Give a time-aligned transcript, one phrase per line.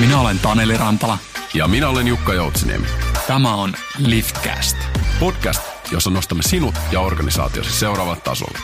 [0.00, 1.18] Minä olen Taneli Rantala.
[1.54, 2.86] Ja minä olen Jukka Joutsiniemi.
[3.26, 3.70] Tämä on
[4.06, 4.76] Liftcast.
[5.20, 8.58] Podcast, jossa nostamme sinut ja organisaatiosi seuraavat tasolle.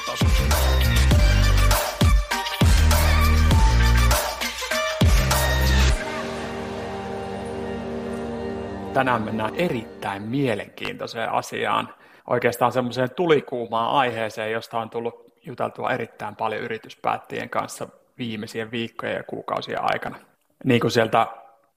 [8.92, 11.94] Tänään mennään erittäin mielenkiintoiseen asiaan.
[12.26, 17.88] Oikeastaan semmoiseen tulikuumaan aiheeseen, josta on tullut juteltua erittäin paljon yrityspäättäjien kanssa
[18.18, 20.33] viimeisien viikkojen ja kuukausien aikana.
[20.64, 21.26] Niin kuin sieltä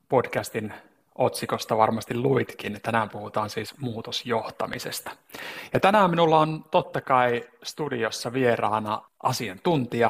[0.10, 0.74] podcastin
[1.16, 5.12] otsikosta varmasti luitkin, tänään puhutaan siis muutosjohtamisesta.
[5.74, 10.10] Ja tänään minulla on totta kai studiossa vieraana asiantuntija,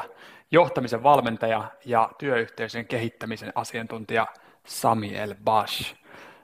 [0.50, 4.26] johtamisen valmentaja ja työyhteisön kehittämisen asiantuntija
[4.64, 5.94] Samiel Bash.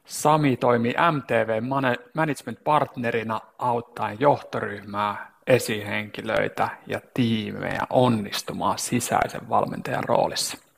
[0.04, 1.62] Sami toimii MTV
[2.14, 10.73] Management Partnerina auttaen johtoryhmää, esihenkilöitä ja tiimejä onnistumaan sisäisen valmentajan roolissa.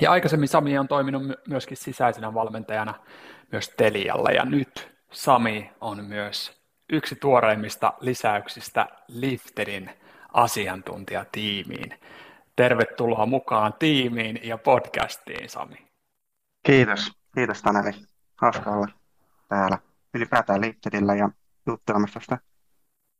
[0.00, 2.94] Ja aikaisemmin Sami on toiminut myöskin sisäisenä valmentajana
[3.52, 9.90] myös Telialla ja nyt Sami on myös yksi tuoreimmista lisäyksistä Lifterin
[10.32, 12.00] asiantuntijatiimiin.
[12.56, 15.76] Tervetuloa mukaan tiimiin ja podcastiin, Sami.
[16.66, 17.12] Kiitos.
[17.34, 17.92] Kiitos Taneli.
[18.36, 18.88] Hauska olla
[19.48, 19.78] täällä
[20.14, 21.30] ylipäätään Lifterillä ja
[21.66, 22.38] juttelemassa tästä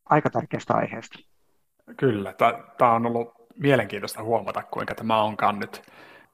[0.05, 1.19] aika tärkeästä aiheesta.
[1.97, 2.35] Kyllä,
[2.79, 5.83] tämä on ollut mielenkiintoista huomata, kuinka tämä onkaan nyt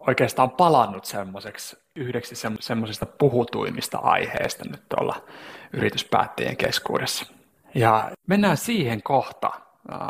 [0.06, 5.16] oikeastaan palannut semmoiseksi yhdeksi semmoisista puhutuimmista aiheista nyt tuolla
[5.72, 7.26] yrityspäättäjien keskuudessa.
[7.74, 9.50] Ja mennään siihen kohta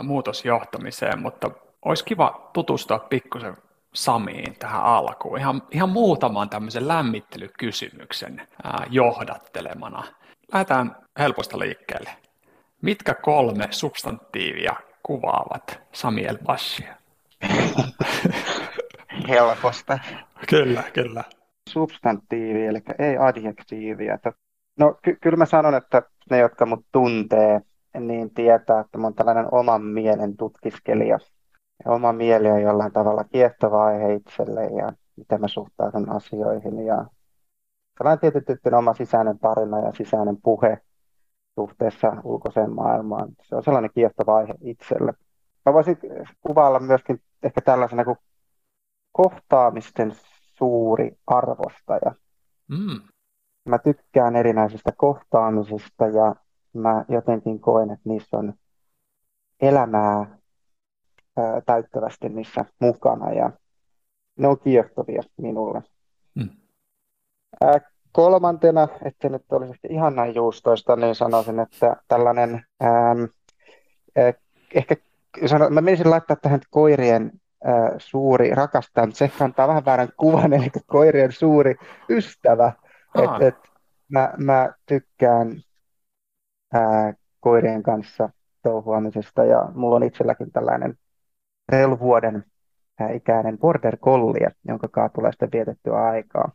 [0.03, 1.51] muutosjohtamiseen, mutta
[1.85, 3.57] olisi kiva tutustua pikkusen
[3.95, 5.39] Samiin tähän alkuun.
[5.39, 10.05] Ihan, ihan muutaman tämmöisen lämmittelykysymyksen ää, johdattelemana.
[10.53, 12.11] Lähdetään helposta liikkeelle.
[12.83, 16.95] Mitkä kolme substantiivia kuvaavat Samuel Bashia?
[19.31, 19.99] helposta.
[20.51, 21.25] Kyllä, kyllä.
[21.69, 24.19] Substantiivi, eli ei adjektiivia.
[24.79, 27.61] No ky- kyllä mä sanon, että ne, jotka mut tuntee,
[28.01, 31.19] niin tietää, että mä oon tällainen oman mielen tutkiskelija.
[31.85, 36.87] Ja oma mieli on jollain tavalla kiehtova aihe itselle ja miten mä suhtaudun asioihin.
[36.87, 37.05] Ja
[37.99, 40.79] tällainen tietysti oma sisäinen tarina ja sisäinen puhe
[41.55, 43.29] suhteessa ulkoiseen maailmaan.
[43.43, 45.13] Se on sellainen kiehtova aihe itselle.
[45.67, 45.99] Mä voisin
[46.41, 48.19] kuvailla myöskin ehkä tällaisena kuin
[49.13, 50.13] kohtaamisten
[50.61, 52.15] suuri arvostaja.
[52.69, 53.01] Mm.
[53.65, 56.35] Mä tykkään erinäisistä kohtaamisista ja
[56.73, 58.55] mä jotenkin koen, että niissä on
[59.61, 60.39] elämää
[61.37, 63.51] ää, täyttävästi niissä mukana ja
[64.39, 65.83] ne on kiehtovia minulle.
[66.35, 66.49] Mm.
[67.61, 67.81] Ää,
[68.13, 73.17] kolmantena, että nyt olisi ihan näin juustoista, niin sanoisin, että tällainen ää,
[74.17, 74.33] ää,
[74.75, 74.97] ehkä
[75.47, 80.53] sano, mä menisin laittaa tähän koirien äh, suuri rakastaja, mutta se antaa vähän väärän kuvan,
[80.59, 81.75] eli koirien suuri
[82.09, 82.73] ystävä.
[83.15, 83.55] Et, et,
[84.09, 85.63] mä, mä tykkään
[86.75, 88.31] äh, koirien kanssa
[88.63, 90.95] touhuamisesta ja mulla on itselläkin tällainen
[91.69, 92.45] reilu vuoden
[93.15, 96.53] ikäinen border collie, jonka kanssa tulee sitten vietettyä aikaa.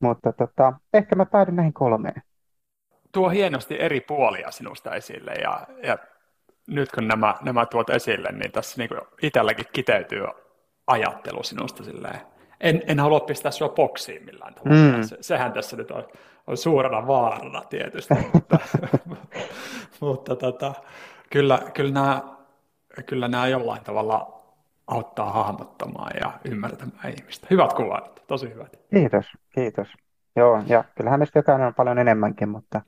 [0.00, 2.22] Mutta tota, ehkä mä päädyn näihin kolmeen.
[3.12, 5.98] Tuo hienosti eri puolia sinusta esille ja, ja
[6.68, 8.90] nyt kun nämä, nämä tuot esille, niin tässä niin
[9.22, 10.24] itselläkin kiteytyy
[10.86, 12.20] ajattelu sinusta silleen.
[12.60, 14.96] En, en halua pistää sinua boksiin millään tavalla.
[14.96, 15.02] Mm.
[15.02, 16.08] Se, sehän tässä nyt on,
[16.46, 18.58] on suurena vaarana tietysti, mutta,
[20.00, 20.74] mutta tota,
[21.30, 22.22] kyllä, kyllä, nämä,
[23.06, 24.42] kyllä nämä jollain tavalla
[24.86, 27.46] auttaa hahmottamaan ja ymmärtämään ihmistä.
[27.50, 28.76] Hyvät kuvat, tosi hyvät.
[28.94, 29.88] Kiitos, kiitos.
[30.36, 32.80] Joo, ja kyllähän meistä jokainen on paljon enemmänkin, mutta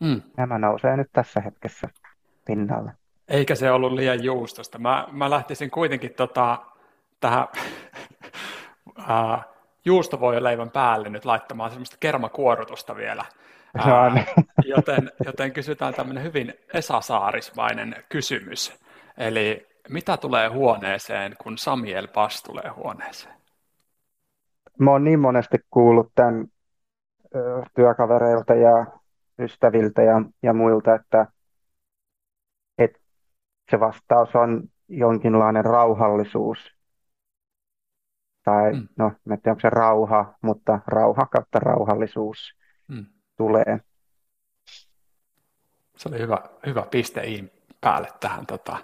[0.00, 0.22] mm.
[0.36, 1.88] nämä nousee nyt tässä hetkessä
[2.44, 2.99] pinnalle.
[3.30, 4.78] Eikä se ollut liian juustosta.
[4.78, 6.58] Mä, mä lähtisin kuitenkin tota,
[7.20, 7.48] tähän
[9.10, 9.46] äh,
[9.84, 13.24] juustovoileivän päälle nyt laittamaan semmoista kermakuorutusta vielä.
[13.78, 14.26] Äh,
[14.74, 18.80] joten, joten kysytään tämmöinen hyvin esasaarismainen kysymys.
[19.18, 23.34] Eli mitä tulee huoneeseen, kun Samuel Pas tulee huoneeseen?
[24.78, 26.46] Mä oon niin monesti kuullut tämän
[27.74, 28.86] työkavereilta ja
[29.38, 31.26] ystäviltä ja, ja muilta, että
[33.70, 36.58] se vastaus on jonkinlainen rauhallisuus
[38.44, 38.88] tai mm.
[38.96, 42.54] no, en tiedä onko se rauha, mutta rauha kautta rauhallisuus
[42.88, 43.06] mm.
[43.36, 43.80] tulee.
[45.96, 47.50] Se oli hyvä, hyvä piste Iin
[47.80, 48.76] päälle tähän tota,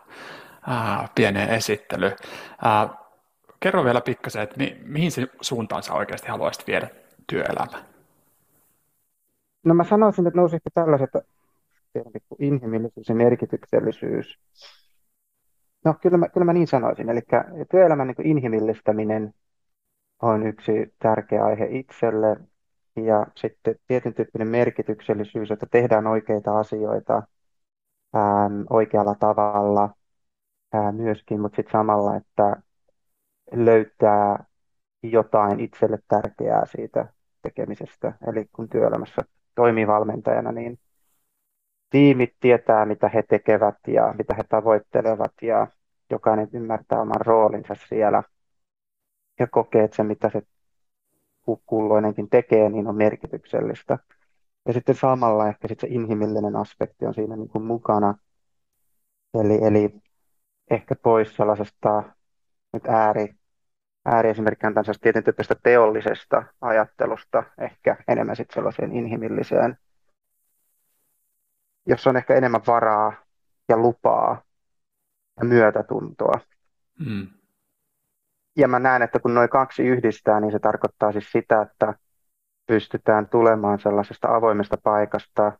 [0.66, 2.16] ää, pieneen esittelyyn.
[2.62, 2.88] Ää,
[3.60, 6.88] kerro vielä pikkasen, että mi, mihin se suuntaan sä oikeasti haluaisit viedä
[7.26, 7.84] työelämä?
[9.64, 11.10] No mä sanoisin, että nousi tällaiset
[12.02, 14.38] kuin inhimillisyys ja merkityksellisyys.
[15.84, 17.08] No kyllä mä, kyllä mä niin sanoisin.
[17.08, 17.20] Eli
[17.70, 19.34] työelämän niin inhimillistäminen
[20.22, 22.36] on yksi tärkeä aihe itselle
[22.96, 27.22] ja sitten tietyn tyyppinen merkityksellisyys, että tehdään oikeita asioita
[28.14, 29.90] ää, oikealla tavalla
[30.72, 32.62] ää, myöskin, mutta sitten samalla, että
[33.52, 34.44] löytää
[35.02, 37.06] jotain itselle tärkeää siitä
[37.42, 38.12] tekemisestä.
[38.26, 39.22] Eli kun työelämässä
[39.54, 40.78] toimii valmentajana, niin
[41.90, 45.66] tiimit tietää, mitä he tekevät ja mitä he tavoittelevat ja
[46.10, 48.22] jokainen ymmärtää oman roolinsa siellä
[49.38, 50.42] ja kokee, että se mitä se
[51.66, 53.98] kulloinenkin tekee, niin on merkityksellistä.
[54.66, 58.14] Ja sitten samalla ehkä sitten se inhimillinen aspekti on siinä niin kuin mukana.
[59.34, 59.94] Eli, eli
[60.70, 62.02] ehkä pois sellaisesta
[62.72, 63.34] nyt ääri,
[64.04, 65.24] ääriesimerkkinä tällaisesta tietyn
[65.62, 69.78] teollisesta ajattelusta, ehkä enemmän sitten sellaiseen inhimilliseen,
[71.86, 73.12] jossa on ehkä enemmän varaa
[73.68, 74.42] ja lupaa
[75.40, 76.40] ja myötätuntoa.
[76.98, 77.28] Mm.
[78.56, 81.94] Ja mä näen, että kun noin kaksi yhdistää, niin se tarkoittaa siis sitä, että
[82.66, 85.52] pystytään tulemaan sellaisesta avoimesta paikasta,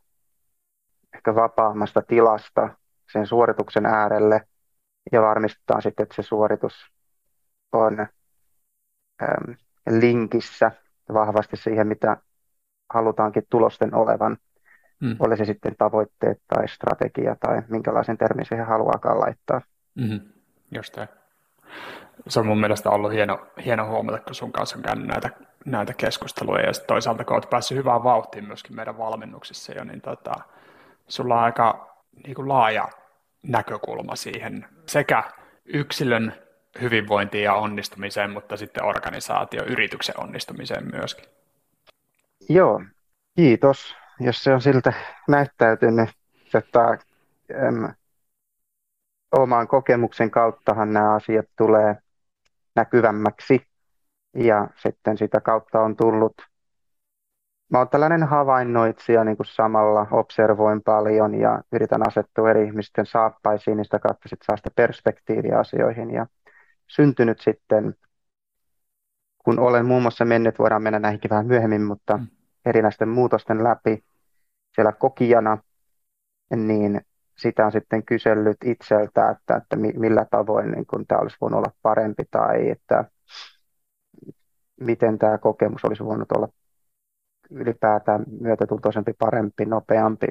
[1.15, 2.69] ehkä vapaammasta tilasta
[3.11, 4.41] sen suorituksen äärelle
[5.11, 6.73] ja varmistetaan sitten, että se suoritus
[7.71, 7.99] on
[9.23, 9.55] äm,
[9.89, 10.71] linkissä
[11.13, 12.17] vahvasti siihen, mitä
[12.93, 14.37] halutaankin tulosten olevan.
[14.99, 15.15] Mm.
[15.19, 19.61] Oli se sitten tavoitteet tai strategia tai minkälaisen termin siihen haluaakaan laittaa.
[19.95, 20.19] Mm-hmm.
[20.71, 21.07] Just tämä
[22.27, 25.29] se on mun mielestä ollut hieno, hieno huomata, kun sun kanssa on käynyt näitä,
[25.65, 30.33] näitä keskusteluja ja toisaalta kun olet päässyt hyvään vauhtiin myöskin meidän valmennuksissa jo, niin tota,
[31.07, 32.89] sulla on aika niin kuin laaja
[33.43, 35.23] näkökulma siihen sekä
[35.65, 36.33] yksilön
[36.81, 41.25] hyvinvointiin ja onnistumiseen, mutta sitten organisaatio, yrityksen onnistumiseen myöskin.
[42.49, 42.81] Joo,
[43.35, 43.95] kiitos.
[44.19, 44.93] Jos se on siltä
[45.27, 46.09] näyttäytynyt,
[46.53, 46.97] että
[47.67, 47.93] äm,
[49.31, 51.95] oman kokemuksen kauttahan nämä asiat tulee
[52.75, 53.61] näkyvämmäksi
[54.35, 56.33] ja sitten sitä kautta on tullut
[57.71, 63.77] Mä oon tällainen havainnoitsija niin kuin samalla, observoin paljon ja yritän asettua eri ihmisten saappaisiin,
[63.77, 66.11] niin sitä kautta sitten saa sitä perspektiiviä asioihin.
[66.11, 66.27] Ja
[66.87, 67.95] syntynyt sitten,
[69.37, 72.27] kun olen muun muassa mennyt, voidaan mennä näihinkin vähän myöhemmin, mutta mm.
[72.65, 74.03] erinäisten muutosten läpi
[74.77, 75.57] siellä kokijana,
[76.55, 77.01] niin
[77.37, 81.73] sitä on sitten kysellyt itseltä, että, että millä tavoin niin kun tämä olisi voinut olla
[81.81, 83.05] parempi tai että
[84.81, 86.49] miten tämä kokemus olisi voinut olla
[87.49, 90.27] ylipäätään myötätuntoisempi, parempi, nopeampi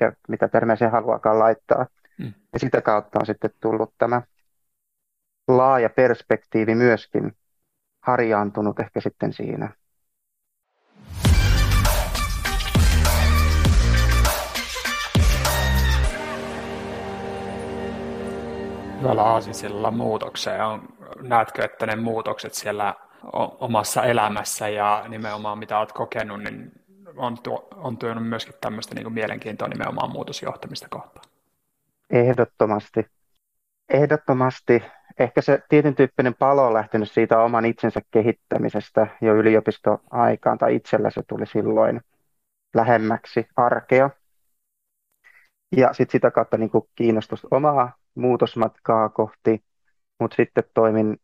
[0.00, 1.86] ja mitä termejä se haluaakaan laittaa.
[2.18, 2.32] Mm.
[2.52, 4.22] Ja sitä kautta on sitten tullut tämä
[5.48, 7.32] laaja perspektiivi myöskin
[8.00, 9.74] harjaantunut ehkä sitten siinä.
[19.00, 20.64] Hyvällä aasisilla muutokseen.
[20.64, 20.88] On,
[21.22, 22.94] näetkö, että ne muutokset siellä
[23.60, 26.72] omassa elämässä ja nimenomaan mitä olet kokenut, niin
[27.16, 31.26] on, tuo, on tuonut myöskin tämmöistä niin mielenkiintoa nimenomaan muutosjohtamista kohtaan?
[32.10, 33.06] Ehdottomasti.
[33.88, 34.82] Ehdottomasti.
[35.18, 41.10] Ehkä se tietyn tyyppinen palo on lähtenyt siitä oman itsensä kehittämisestä jo yliopistoaikaan, tai itsellä
[41.10, 42.00] se tuli silloin
[42.74, 44.10] lähemmäksi arkea.
[45.76, 49.64] Ja sitten sitä kautta niin kiinnostus omaa muutosmatkaa kohti,
[50.20, 51.16] mutta sitten toimin,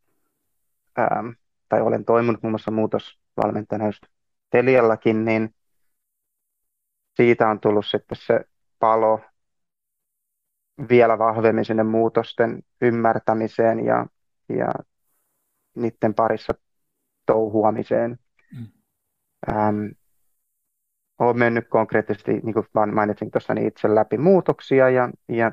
[0.96, 1.22] ää,
[1.68, 4.02] tai olen toiminut muun muassa muutosvalmentajana just
[4.50, 5.54] Teliallakin, niin
[7.16, 8.40] siitä on tullut sitten se
[8.78, 9.20] palo
[10.88, 14.06] vielä vahvemmin sinne muutosten ymmärtämiseen ja,
[14.48, 14.68] ja
[15.74, 16.54] niiden parissa
[17.26, 18.18] touhuamiseen.
[18.52, 18.66] Mm.
[19.50, 19.86] Ähm,
[21.18, 25.52] olen mennyt konkreettisesti, niin kuin mainitsin tuossa, niin itse läpi muutoksia ja, ja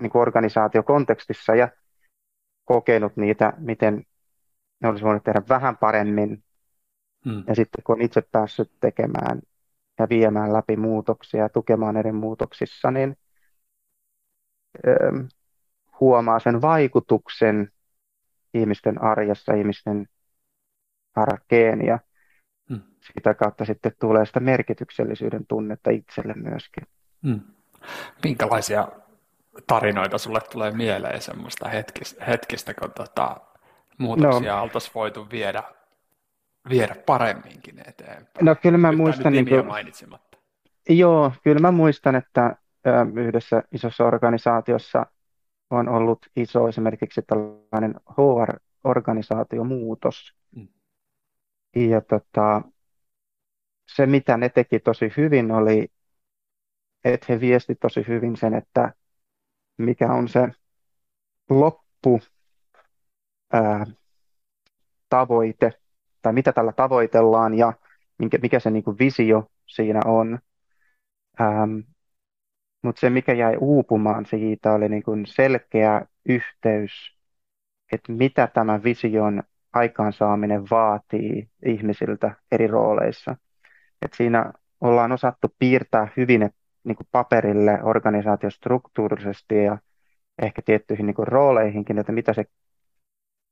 [0.00, 1.68] niin kuin organisaatiokontekstissa ja
[2.64, 4.04] kokenut niitä, miten
[4.80, 6.44] ne olisi voinut tehdä vähän paremmin.
[7.24, 7.44] Hmm.
[7.46, 9.40] Ja sitten kun on itse päässyt tekemään
[9.98, 13.16] ja viemään läpi muutoksia ja tukemaan eri muutoksissa, niin
[14.86, 14.90] ö,
[16.00, 17.72] huomaa sen vaikutuksen
[18.54, 20.08] ihmisten arjessa, ihmisten
[21.14, 21.98] arkeen ja
[22.68, 22.80] hmm.
[23.12, 26.84] sitä kautta sitten tulee sitä merkityksellisyyden tunnetta itselle myöskin.
[27.26, 27.40] Hmm.
[28.24, 28.88] Minkälaisia
[29.66, 33.36] tarinoita sulle tulee mieleen semmoista hetkistä, hetkistä kun tota,
[33.98, 34.62] muutoksia no.
[34.62, 35.62] oltaisiin voitu viedä,
[36.68, 38.46] viedä paremminkin eteenpäin.
[38.46, 39.32] No kyllä mä muistan...
[39.32, 40.38] Niin kuin, mainitsematta.
[40.88, 42.56] Joo, kyllä mä muistan, että
[43.14, 45.06] yhdessä isossa organisaatiossa
[45.70, 50.34] on ollut iso esimerkiksi tällainen HR-organisaatiomuutos.
[50.56, 50.68] Mm.
[51.76, 52.62] Ja tota,
[53.96, 55.88] se, mitä ne teki tosi hyvin, oli,
[57.04, 58.92] että he viesti tosi hyvin sen, että
[59.78, 60.48] mikä on se
[61.50, 62.20] loppu
[63.52, 63.86] ää,
[65.08, 65.72] tavoite,
[66.22, 67.72] tai mitä tällä tavoitellaan ja
[68.18, 70.38] mikä, mikä se niin kuin visio siinä on.
[71.40, 71.78] Ähm,
[72.82, 77.16] mutta se, mikä jäi uupumaan siitä, oli niin kuin selkeä yhteys,
[77.92, 83.36] että mitä tämä vision aikaansaaminen vaatii ihmisiltä eri rooleissa.
[84.02, 89.78] Et siinä ollaan osattu piirtää hyvin et, niin kuin paperille organisaatiostruktuurisesti ja
[90.42, 92.44] ehkä tiettyihin niin kuin rooleihinkin, että mitä se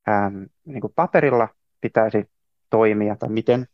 [0.07, 0.31] ää,
[0.65, 1.49] niin kuin paperilla
[1.81, 2.31] pitäisi
[2.71, 3.67] toimia tai miten.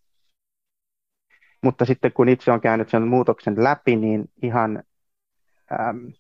[1.63, 4.83] Mutta sitten kun itse on käynyt sen muutoksen läpi, niin ihan
[5.81, 6.13] äm,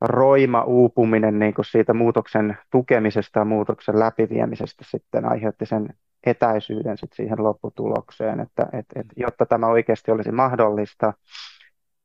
[0.00, 5.94] roima uupuminen niin kuin siitä muutoksen tukemisesta ja muutoksen läpiviemisestä sitten aiheutti sen
[6.26, 11.12] etäisyyden sit siihen lopputulokseen, että et, et, jotta tämä oikeasti olisi mahdollista,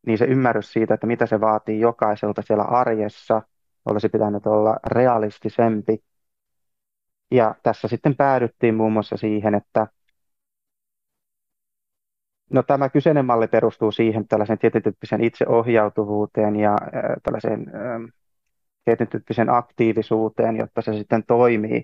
[0.05, 3.41] niin se ymmärrys siitä, että mitä se vaatii jokaiselta siellä arjessa,
[3.85, 6.03] olisi pitänyt olla realistisempi.
[7.31, 9.87] Ja tässä sitten päädyttiin muun muassa siihen, että
[12.49, 17.71] No, tämä kyseinen malli perustuu siihen tällaisen tietyn tyyppisen itseohjautuvuuteen ja äh, tällaiseen
[18.85, 21.83] tietyn tyyppisen aktiivisuuteen, jotta se sitten toimii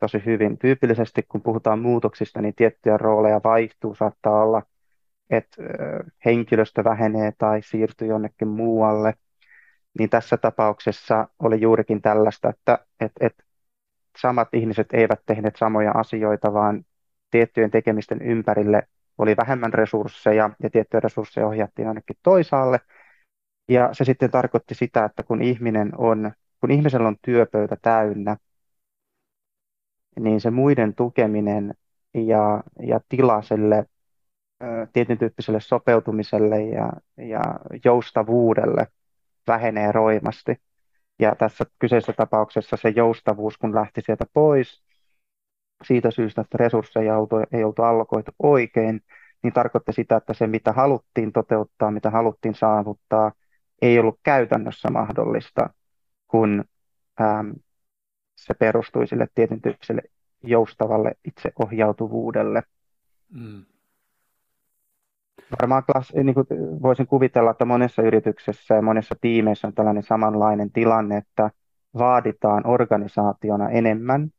[0.00, 0.58] tosi hyvin.
[0.58, 3.94] Tyypillisesti kun puhutaan muutoksista, niin tiettyjä rooleja vaihtuu.
[3.94, 4.62] Saattaa olla,
[5.30, 5.62] että
[6.24, 9.14] henkilöstö vähenee tai siirtyy jonnekin muualle.
[9.98, 13.44] Niin tässä tapauksessa oli juurikin tällaista, että, että, että
[14.18, 16.84] samat ihmiset eivät tehneet samoja asioita, vaan
[17.30, 18.82] tiettyjen tekemisten ympärille
[19.18, 22.80] oli vähemmän resursseja ja tiettyjä resursseja ohjattiin ainakin toisaalle.
[23.68, 28.36] Ja se sitten tarkoitti sitä, että kun ihminen on, kun ihmisellä on työpöytä täynnä,
[30.20, 31.74] niin se muiden tukeminen
[32.14, 33.86] ja, ja tila sille
[34.92, 37.40] tietyn tyyppiselle sopeutumiselle ja, ja
[37.84, 38.86] joustavuudelle
[39.46, 40.56] vähenee roimasti.
[41.18, 44.82] Ja tässä kyseisessä tapauksessa se joustavuus, kun lähti sieltä pois,
[45.84, 47.14] siitä syystä, että resursseja
[47.52, 49.00] ei oltu allokoitu oikein,
[49.42, 53.32] niin tarkoitti sitä, että se mitä haluttiin toteuttaa, mitä haluttiin saavuttaa,
[53.82, 55.70] ei ollut käytännössä mahdollista,
[56.28, 56.64] kun
[57.20, 57.54] äm,
[58.36, 60.02] se perustui sille tietyn tyyppiselle
[60.42, 62.62] joustavalle itseohjautuvuudelle.
[63.30, 63.64] Mm.
[65.58, 66.46] Varmaan klass, niin kuin
[66.82, 71.50] voisin kuvitella, että monessa yrityksessä ja monessa tiimeissä on tällainen samanlainen tilanne, että
[71.98, 74.30] vaaditaan organisaationa enemmän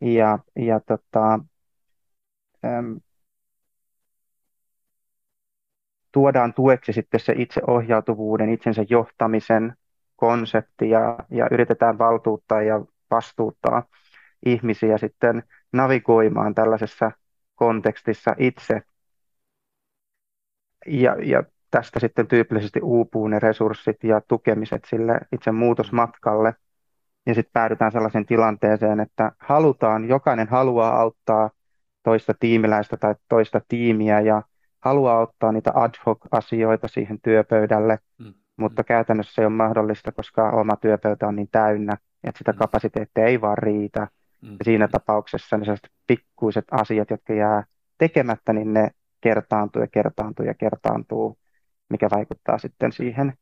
[0.00, 1.40] ja, ja tota,
[2.64, 3.00] äm,
[6.12, 9.76] tuodaan tueksi sitten se itseohjautuvuuden, itsensä johtamisen
[10.16, 13.82] konsepti ja, ja yritetään valtuuttaa ja vastuuttaa
[14.46, 17.10] ihmisiä sitten navigoimaan tällaisessa
[17.54, 18.82] kontekstissa itse.
[20.86, 26.54] Ja, ja tästä sitten tyypillisesti uupuu ne resurssit ja tukemiset sille itse muutosmatkalle–
[27.26, 31.50] ja sitten päädytään sellaiseen tilanteeseen, että halutaan, jokainen haluaa auttaa
[32.02, 34.42] toista tiimiläistä tai toista tiimiä ja
[34.80, 38.34] haluaa ottaa niitä ad hoc asioita siihen työpöydälle, mm.
[38.56, 42.58] mutta käytännössä se ei ole mahdollista, koska oma työpöytä on niin täynnä, että sitä mm.
[42.58, 44.08] kapasiteettia ei vaan riitä.
[44.42, 44.52] Mm.
[44.52, 47.64] Ja siinä tapauksessa ne sellaiset pikkuiset asiat, jotka jää
[47.98, 48.90] tekemättä, niin ne
[49.20, 51.38] kertaantuu ja kertaantuu ja kertaantuu,
[51.90, 53.34] mikä vaikuttaa sitten siihen.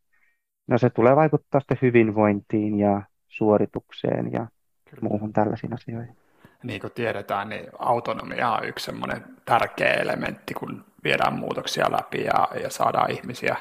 [0.66, 4.46] No se tulee vaikuttaa sitten hyvinvointiin ja suoritukseen ja
[4.90, 5.08] Kyllä.
[5.08, 6.16] muuhun tällaisiin asioihin.
[6.62, 12.48] Niin kuin tiedetään, niin autonomia on yksi semmoinen tärkeä elementti, kun viedään muutoksia läpi ja,
[12.62, 13.56] ja saadaan ihmisiä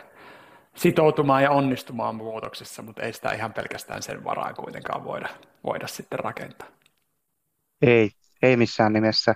[0.75, 5.29] sitoutumaan ja onnistumaan muutoksessa, mutta ei sitä ihan pelkästään sen varaa kuitenkaan voida,
[5.63, 6.67] voida sitten rakentaa.
[7.81, 8.09] Ei,
[8.41, 9.35] ei missään nimessä.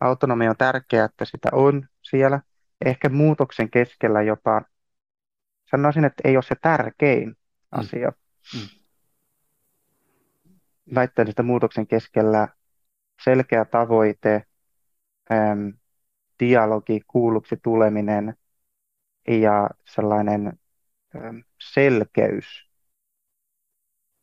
[0.00, 2.40] Autonomia on tärkeää, että sitä on siellä.
[2.84, 4.62] Ehkä muutoksen keskellä jopa,
[5.70, 7.34] sanoisin, että ei ole se tärkein mm.
[7.70, 8.12] asia.
[8.54, 8.68] Mm.
[10.94, 12.48] Väittäisin, että muutoksen keskellä
[13.24, 14.44] selkeä tavoite,
[15.32, 15.72] äm,
[16.40, 18.34] dialogi, kuulluksi tuleminen
[19.28, 20.58] ja sellainen
[21.16, 22.70] äm, selkeys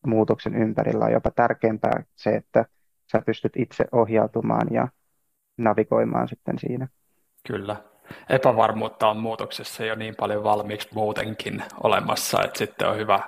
[0.07, 2.65] muutoksen ympärillä on jopa tärkeämpää se, että
[3.11, 4.87] sä pystyt itse ohjautumaan ja
[5.57, 6.87] navigoimaan sitten siinä.
[7.47, 7.75] Kyllä.
[8.29, 13.19] Epävarmuutta on muutoksessa jo niin paljon valmiiksi muutenkin olemassa, että sitten on hyvä,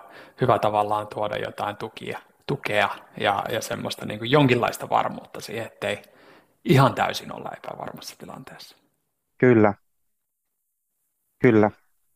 [0.41, 6.01] hyvä tavallaan tuoda jotain tukia tukea ja, ja semmoista niin kuin jonkinlaista varmuutta siihen, ettei
[6.65, 8.77] ihan täysin olla epävarmassa tilanteessa.
[9.37, 9.73] Kyllä.
[11.41, 11.71] Kyllä.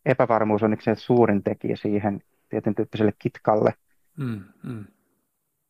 [0.06, 3.74] Epävarmuus on se suurin tekijä siihen tietyn tyyppiselle kitkalle.
[4.18, 4.86] Mm, mm.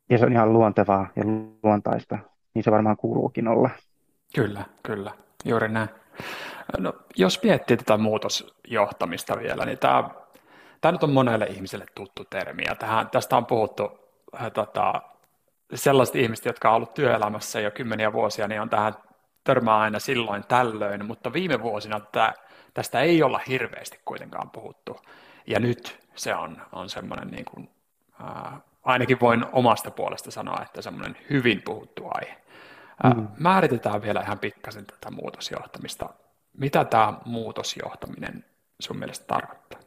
[0.10, 1.24] Ja se on ihan luontevaa ja
[1.64, 2.20] luontaista.
[2.54, 3.70] Niin se varmaan kuuluukin olla.
[4.36, 5.12] Kyllä, kyllä.
[5.46, 5.90] Juuri näin.
[6.78, 10.10] No, jos miettii tätä muutosjohtamista vielä, niin tämä,
[10.82, 12.64] tämä nyt on monelle ihmiselle tuttu termi.
[12.68, 14.00] Ja tähän, tästä on puhuttu
[14.42, 15.02] äh, tota,
[15.74, 18.94] sellaiset ihmiset, jotka on ollut työelämässä jo kymmeniä vuosia, niin on tähän
[19.44, 22.34] törmää aina silloin tällöin, mutta viime vuosina tämä,
[22.74, 25.00] tästä ei olla hirveästi kuitenkaan puhuttu.
[25.48, 27.70] Ja nyt se on, on semmoinen, niin kuin,
[28.24, 32.38] ää, ainakin voin omasta puolesta sanoa, että semmoinen hyvin puhuttu aihe.
[33.04, 33.28] Mm.
[33.40, 36.10] Määritetään vielä ihan pikkasen tätä muutosjohtamista.
[36.58, 38.46] Mitä tämä muutosjohtaminen
[38.80, 39.80] sun mielestä tarkoittaa?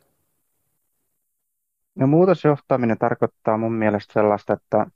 [1.94, 4.86] No muutosjohtaminen tarkoittaa mun mielestä sellaista, että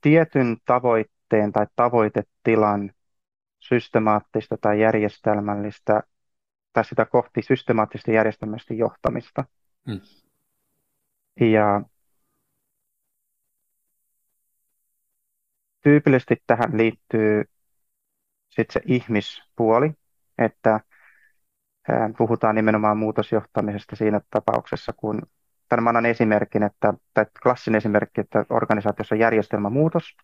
[0.00, 2.92] tietyn tavoitteen tai tavoitetilan
[3.60, 6.02] systemaattista tai järjestelmällistä
[6.72, 9.44] tai sitä kohti systemaattisesti järjestelmällistä johtamista.
[9.90, 10.00] Hmm.
[11.40, 11.82] Ja
[15.82, 17.44] tyypillisesti tähän liittyy
[18.48, 19.92] sitten se ihmispuoli,
[20.38, 20.80] että
[22.18, 25.22] puhutaan nimenomaan muutosjohtamisesta siinä tapauksessa, kun
[25.70, 30.16] Tämän annan esimerkin, että, tai klassinen esimerkki, että organisaatiossa on järjestelmämuutos.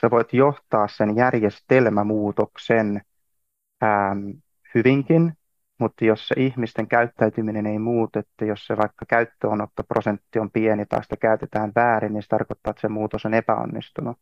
[0.00, 3.00] Sä voit johtaa sen järjestelmämuutoksen
[3.80, 4.16] ää,
[4.74, 5.32] hyvinkin,
[5.78, 11.02] mutta jos se ihmisten käyttäytyminen ei muutu, että jos se vaikka käyttöönottoprosentti on pieni tai
[11.02, 14.18] sitä käytetään väärin, niin se tarkoittaa, että se muutos on epäonnistunut.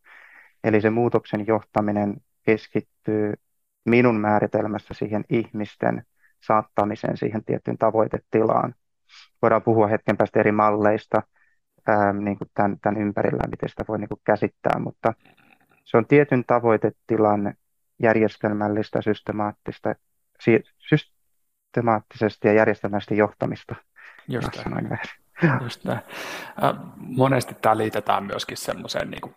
[0.65, 3.35] Eli se muutoksen johtaminen keskittyy
[3.85, 6.05] minun määritelmässä siihen ihmisten
[6.47, 8.75] saattamiseen siihen tiettyyn tavoitetilaan
[9.43, 11.23] voidaan puhua hetken päästä eri malleista
[11.87, 15.15] ää, niin kuin tämän, tämän ympärillä, miten sitä voi niin kuin käsittää, mutta
[15.85, 17.55] se on tietyn tavoitetilan
[18.03, 19.95] järjestelmällistä, systemaattista,
[21.73, 23.75] systemaattisesti ja järjestelmällisesti johtamista.
[24.29, 24.49] Just
[25.63, 25.85] Just
[26.97, 29.35] Monesti tämä liitetään myöskin semmoiseen niin kuin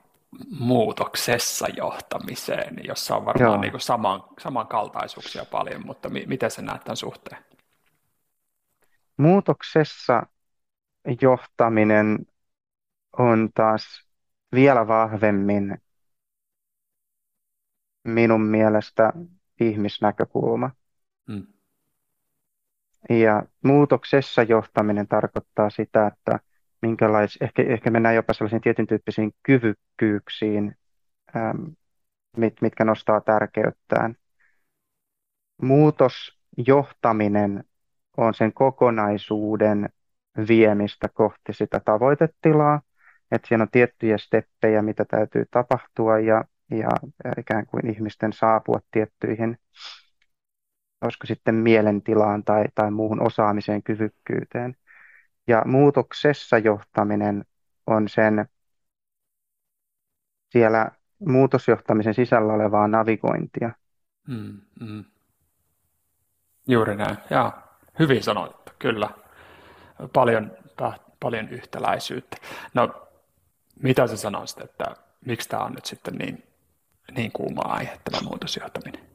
[0.59, 6.83] muutoksessa johtamiseen, jossa on varmaan niin kuin saman, samankaltaisuuksia paljon, mutta mi- miten se näet
[6.83, 7.45] tämän suhteen?
[9.17, 10.23] Muutoksessa
[11.21, 12.17] johtaminen
[13.17, 14.07] on taas
[14.51, 15.77] vielä vahvemmin
[18.03, 19.13] minun mielestä
[19.59, 20.71] ihmisnäkökulma.
[21.31, 21.54] Hmm.
[23.09, 26.39] Ja muutoksessa johtaminen tarkoittaa sitä, että
[26.81, 30.75] minkälais, ehkä, ehkä mennään jopa sellaisiin tietyn tyyppisiin kyvykkyyksiin,
[31.35, 31.63] ähm,
[32.37, 34.15] mit, mitkä nostaa tärkeyttään.
[35.61, 37.63] Muutosjohtaminen
[38.17, 39.89] on sen kokonaisuuden
[40.47, 42.81] viemistä kohti sitä tavoitetilaa,
[43.31, 46.89] että siinä on tiettyjä steppejä, mitä täytyy tapahtua ja, ja
[47.37, 49.57] ikään kuin ihmisten saapua tiettyihin,
[51.01, 54.75] olisiko sitten mielentilaan tai, tai muuhun osaamiseen, kyvykkyyteen.
[55.47, 57.45] Ja muutoksessa johtaminen
[57.87, 58.45] on sen
[60.49, 63.71] siellä muutosjohtamisen sisällä olevaa navigointia.
[64.27, 65.05] Mm, mm.
[66.67, 67.51] Juuri näin, joo.
[67.99, 69.09] Hyvin sanottu, kyllä.
[70.13, 70.51] Paljon,
[71.19, 72.37] paljon yhtäläisyyttä.
[72.73, 73.07] No,
[73.81, 76.43] mitä sä sanoisit, että miksi tämä on nyt sitten niin,
[77.15, 79.14] niin kuuma aihe, tämä muutosjohtaminen?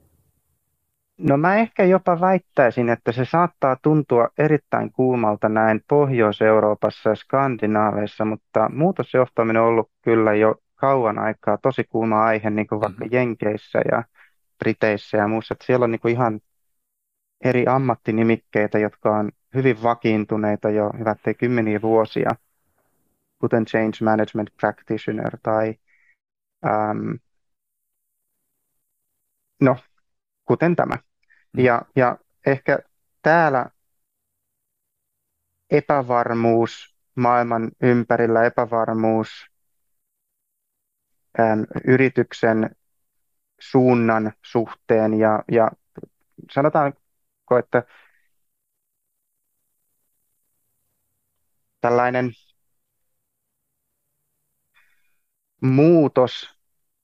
[1.22, 8.24] No mä ehkä jopa väittäisin, että se saattaa tuntua erittäin kuumalta näin Pohjois-Euroopassa ja Skandinaaveissa,
[8.24, 13.16] mutta muutosjohtaminen on ollut kyllä jo kauan aikaa tosi kuuma aihe, niin kuin vaikka mm-hmm.
[13.16, 14.04] Jenkeissä ja
[14.58, 15.54] Briteissä ja muussa.
[15.54, 16.40] Että siellä on niin kuin ihan
[17.44, 22.30] eri ammattinimikkeitä, jotka on hyvin vakiintuneita jo hyvät kymmeniä vuosia,
[23.38, 25.74] kuten Change Management Practitioner tai
[26.66, 27.10] ähm,
[29.60, 29.76] no,
[30.44, 31.09] kuten tämä.
[31.56, 31.64] Mm.
[31.64, 32.78] Ja, ja ehkä
[33.22, 33.70] täällä
[35.70, 39.46] epävarmuus maailman ympärillä, epävarmuus
[41.40, 42.76] ähm, yrityksen
[43.60, 45.70] suunnan suhteen ja, ja
[46.50, 46.92] sanotaan
[47.42, 47.82] usko, että
[51.80, 52.30] tällainen
[55.62, 56.48] muutos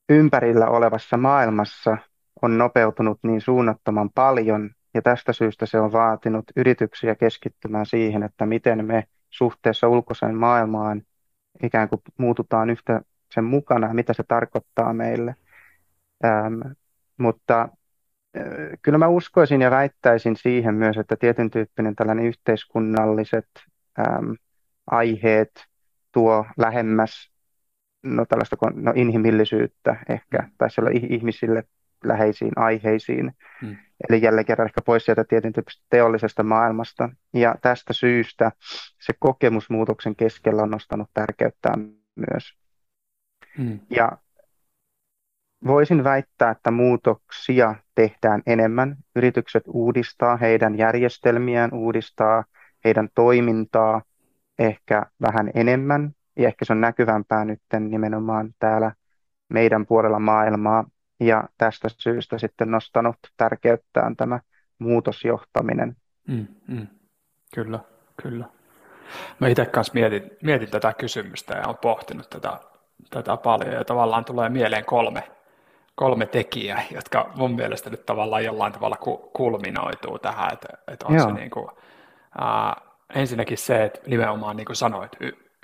[0.09, 1.97] ympärillä olevassa maailmassa
[2.41, 8.45] on nopeutunut niin suunnattoman paljon, ja tästä syystä se on vaatinut yrityksiä keskittymään siihen, että
[8.45, 11.01] miten me suhteessa ulkoiseen maailmaan
[11.63, 13.01] ikään kuin muututaan yhtä
[13.33, 15.35] sen mukana, mitä se tarkoittaa meille.
[16.25, 16.61] Ähm,
[17.17, 17.69] mutta
[18.81, 23.47] kyllä mä uskoisin ja väittäisin siihen myös, että tietyn tyyppinen tällainen yhteiskunnalliset
[23.99, 24.35] äm,
[24.91, 25.65] aiheet
[26.11, 27.31] tuo lähemmäs
[28.03, 30.51] no, tällaista no, inhimillisyyttä ehkä, mm.
[30.57, 31.63] tai siellä ihmisille
[32.03, 33.31] läheisiin aiheisiin.
[33.61, 33.75] Mm.
[34.09, 35.53] Eli jälleen kerran ehkä pois sieltä tietyn
[35.89, 37.09] teollisesta maailmasta.
[37.33, 38.51] Ja tästä syystä
[38.99, 41.79] se kokemusmuutoksen keskellä on nostanut tärkeyttään
[42.15, 42.53] myös.
[43.57, 43.79] Mm.
[43.89, 44.17] Ja
[45.67, 48.95] voisin väittää, että muutoksia tehdään enemmän.
[49.15, 52.43] Yritykset uudistaa heidän järjestelmiään, uudistaa
[52.85, 54.01] heidän toimintaa
[54.59, 56.11] ehkä vähän enemmän.
[56.35, 58.91] Ja ehkä se on näkyvämpää nyt nimenomaan täällä
[59.49, 60.85] meidän puolella maailmaa
[61.19, 64.39] ja tästä syystä sitten nostanut tärkeyttään tämä
[64.79, 65.95] muutosjohtaminen.
[66.27, 66.87] Mm, mm.
[67.55, 67.79] Kyllä,
[68.21, 68.45] kyllä.
[69.39, 72.59] Mä itse kanssa mietin, mietin tätä kysymystä ja olen pohtinut tätä,
[73.09, 75.23] tätä paljon ja tavallaan tulee mieleen kolme,
[75.95, 78.97] kolme tekijää, jotka mun mielestä nyt tavallaan jollain tavalla
[79.33, 81.67] kulminoituu tähän, että, että on se niin kuin,
[82.37, 82.81] ää,
[83.15, 85.11] ensinnäkin se, että nimenomaan niin kuin sanoit,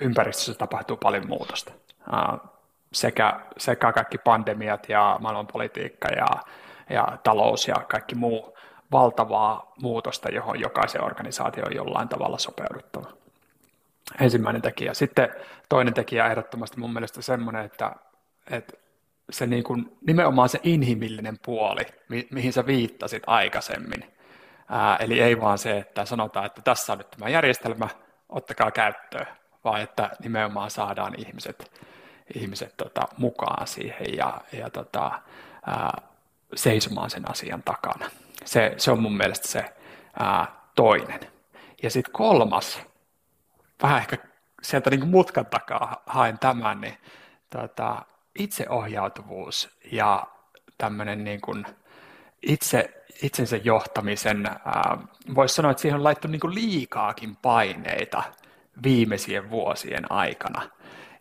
[0.00, 1.72] ympäristössä tapahtuu paljon muutosta.
[2.12, 2.38] Ää,
[2.94, 6.26] sekä, sekä kaikki pandemiat ja maailmanpolitiikka ja,
[6.90, 8.56] ja talous ja kaikki muu
[8.92, 13.06] valtavaa muutosta, johon jokaisen organisaatio on jollain tavalla sopeuduttava.
[14.20, 14.94] Ensimmäinen tekijä.
[14.94, 15.28] Sitten
[15.68, 17.92] toinen tekijä ehdottomasti mun mielestä semmoinen, että,
[18.50, 18.72] että
[19.30, 24.14] se niin kuin, nimenomaan se inhimillinen puoli, mi- mihin sä viittasit aikaisemmin.
[24.68, 27.88] Ää, eli ei vaan se, että sanotaan, että tässä on nyt tämä järjestelmä,
[28.28, 29.26] ottakaa käyttöön,
[29.64, 31.84] vaan että nimenomaan saadaan ihmiset
[32.34, 35.20] ihmiset tota, mukaan siihen ja, ja tota,
[35.66, 36.02] ää,
[36.54, 38.10] seisomaan sen asian takana.
[38.44, 39.64] Se, se on mun mielestä se
[40.18, 41.20] ää, toinen.
[41.82, 42.80] Ja sitten kolmas,
[43.82, 44.18] vähän ehkä
[44.62, 46.96] sieltä niin mutkan takaa haen tämän, niin
[47.50, 48.02] tota,
[48.38, 50.26] itseohjautuvuus ja
[50.78, 51.40] tämmöinen niin
[52.42, 54.50] itse, itsensä johtamisen,
[55.34, 58.22] voisi sanoa, että siihen on laittu niin kuin liikaakin paineita
[58.82, 60.70] viimeisien vuosien aikana.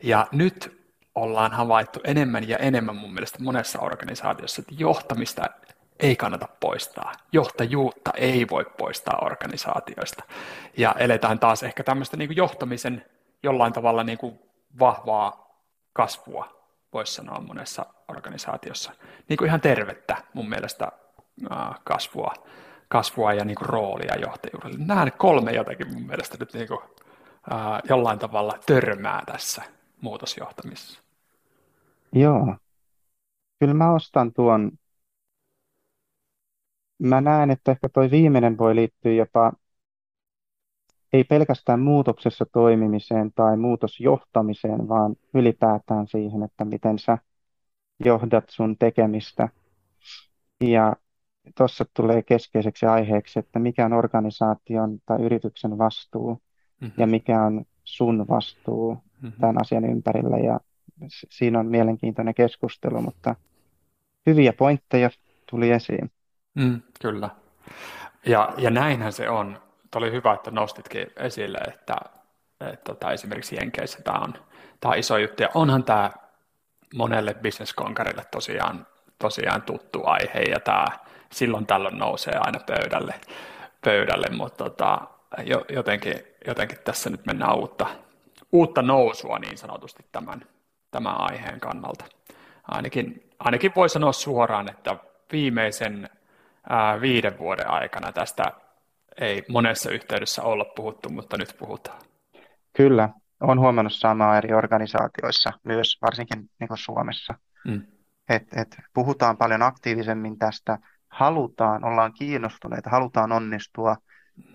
[0.03, 0.82] Ja nyt
[1.15, 5.49] ollaan havaittu enemmän ja enemmän mun mielestä monessa organisaatiossa, että johtamista
[5.99, 7.11] ei kannata poistaa.
[7.31, 10.23] Johtajuutta ei voi poistaa organisaatioista.
[10.77, 13.05] Ja eletään taas ehkä tämmöistä niin johtamisen
[13.43, 14.39] jollain tavalla niin kuin
[14.79, 15.57] vahvaa
[15.93, 18.91] kasvua, voisi sanoa monessa organisaatiossa.
[19.29, 20.91] Niin kuin ihan tervettä mun mielestä
[21.83, 22.33] kasvua,
[22.87, 24.85] kasvua ja niin kuin roolia johtajuudelle.
[24.85, 26.79] Nämä kolme jotenkin mun mielestä nyt niin kuin,
[27.89, 29.61] jollain tavalla törmää tässä
[30.01, 31.02] muutosjohtamisessa.
[32.13, 32.55] Joo,
[33.59, 34.71] kyllä mä ostan tuon.
[36.99, 39.53] Mä näen, että ehkä toi viimeinen voi liittyä jopa
[41.13, 47.17] ei pelkästään muutoksessa toimimiseen tai muutosjohtamiseen, vaan ylipäätään siihen, että miten sä
[48.05, 49.49] johdat sun tekemistä.
[50.61, 50.95] Ja
[51.57, 56.41] tuossa tulee keskeiseksi aiheeksi, että mikä on organisaation tai yrityksen vastuu
[56.81, 57.01] mm-hmm.
[57.01, 59.39] ja mikä on sun vastuu mm-hmm.
[59.41, 60.37] tämän asian ympärillä.
[60.37, 60.59] Ja
[61.29, 63.35] siinä on mielenkiintoinen keskustelu, mutta
[64.25, 65.09] hyviä pointteja
[65.49, 66.11] tuli esiin.
[66.53, 67.29] Mm, kyllä.
[68.25, 69.61] Ja, ja näinhän se on.
[69.91, 71.95] Tuo oli hyvä, että nostitkin esille, että,
[72.59, 74.33] että tota, esimerkiksi Jenkeissä tämä on,
[74.79, 75.43] tämä on iso juttu.
[75.43, 76.11] Ja onhan tämä
[76.95, 78.87] monelle bisneskonkarille tosiaan,
[79.19, 80.85] tosiaan tuttu aihe, ja tämä
[81.31, 83.15] silloin tällöin nousee aina pöydälle,
[83.85, 85.01] pöydälle mutta tota,
[85.69, 86.15] jotenkin,
[86.47, 87.87] jotenkin tässä nyt mennään uutta,
[88.51, 90.45] uutta nousua niin sanotusti tämän,
[90.93, 92.05] tämän aiheen kannalta.
[92.63, 94.97] Ainakin, ainakin voi sanoa suoraan, että
[95.31, 96.09] viimeisen
[96.69, 98.43] ää, viiden vuoden aikana tästä
[99.21, 102.01] ei monessa yhteydessä olla puhuttu, mutta nyt puhutaan.
[102.77, 107.33] Kyllä, olen huomannut samaa eri organisaatioissa, myös varsinkin niin Suomessa.
[107.65, 107.81] Mm.
[108.29, 110.77] Et, et puhutaan paljon aktiivisemmin tästä,
[111.09, 113.97] halutaan, ollaan kiinnostuneita, halutaan onnistua,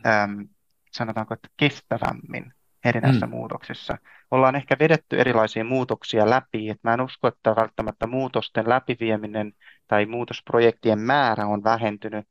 [0.06, 0.48] äm,
[0.92, 2.52] sanotaanko, että kestävämmin
[2.88, 3.30] erinäisissä mm.
[3.30, 3.98] muutoksissa.
[4.30, 9.52] Ollaan ehkä vedetty erilaisia muutoksia läpi, että mä en usko, että välttämättä muutosten läpivieminen
[9.88, 12.26] tai muutosprojektien määrä on vähentynyt,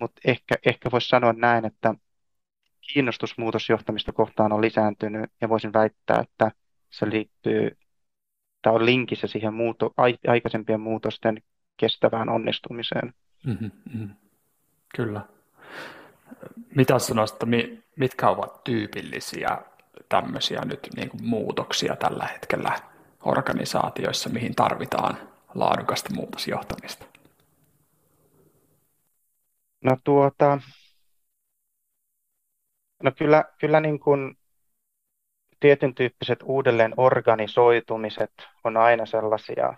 [0.00, 1.94] mutta ehkä, ehkä voisi sanoa näin, että
[2.92, 6.50] kiinnostus muutosjohtamista kohtaan on lisääntynyt ja voisin väittää, että
[6.90, 7.76] se liittyy
[8.62, 9.94] tai on linkissä siihen muuto,
[10.28, 11.42] aikaisempien muutosten
[11.76, 13.14] kestävään onnistumiseen.
[13.46, 14.14] Mm-hmm, mm-hmm.
[14.96, 15.20] Kyllä.
[16.74, 17.38] Mitä sanoisit,
[17.96, 19.58] mitkä ovat tyypillisiä
[20.08, 22.78] tämmöisiä nyt niin kuin muutoksia tällä hetkellä
[23.24, 25.18] organisaatioissa, mihin tarvitaan
[25.54, 27.04] laadukasta muutosjohtamista?
[29.84, 30.60] No tuota,
[33.02, 34.36] no kyllä, kyllä niin kuin
[35.60, 38.32] tietyn tyyppiset uudelleen organisoitumiset
[38.64, 39.74] on aina sellaisia,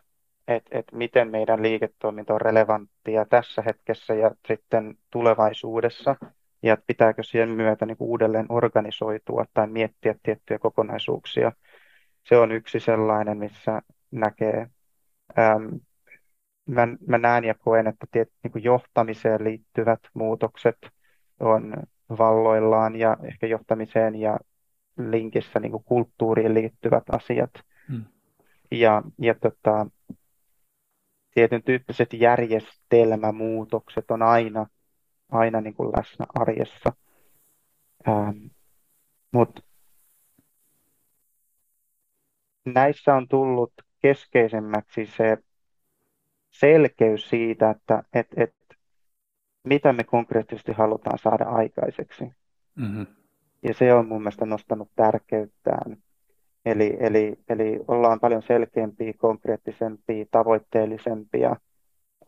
[0.49, 6.17] että, että miten meidän liiketoiminta on relevanttia tässä hetkessä ja sitten tulevaisuudessa.
[6.65, 11.53] Ja pitääkö siihen myötä niin kuin uudelleen organisoitua tai miettiä tiettyjä kokonaisuuksia.
[12.29, 14.69] Se on yksi sellainen, missä näkee,
[15.39, 15.65] ähm,
[16.67, 20.79] mä, mä näen ja koen, että tiet, niin kuin johtamiseen liittyvät muutokset
[21.41, 21.75] on
[22.19, 24.39] valloillaan ja ehkä johtamiseen ja
[24.99, 27.51] linkissä niin kuin kulttuuriin liittyvät asiat.
[27.89, 28.05] Hmm.
[28.71, 29.87] Ja, ja tota,
[31.35, 34.67] tietyn tyyppiset järjestelmämuutokset on aina,
[35.35, 36.93] aina niin kuin läsnä arjessa.
[38.09, 38.47] Ähm,
[39.33, 39.63] Mutta
[42.65, 45.39] näissä on tullut keskeisemmäksi se
[46.51, 48.55] selkeys siitä, että et, et,
[49.65, 52.25] mitä me konkreettisesti halutaan saada aikaiseksi.
[52.75, 53.07] Mm-hmm.
[53.63, 55.97] Ja se on mun mielestä nostanut tärkeyttään.
[56.65, 61.57] Eli, eli, eli ollaan paljon selkeämpiä, konkreettisempia, tavoitteellisempia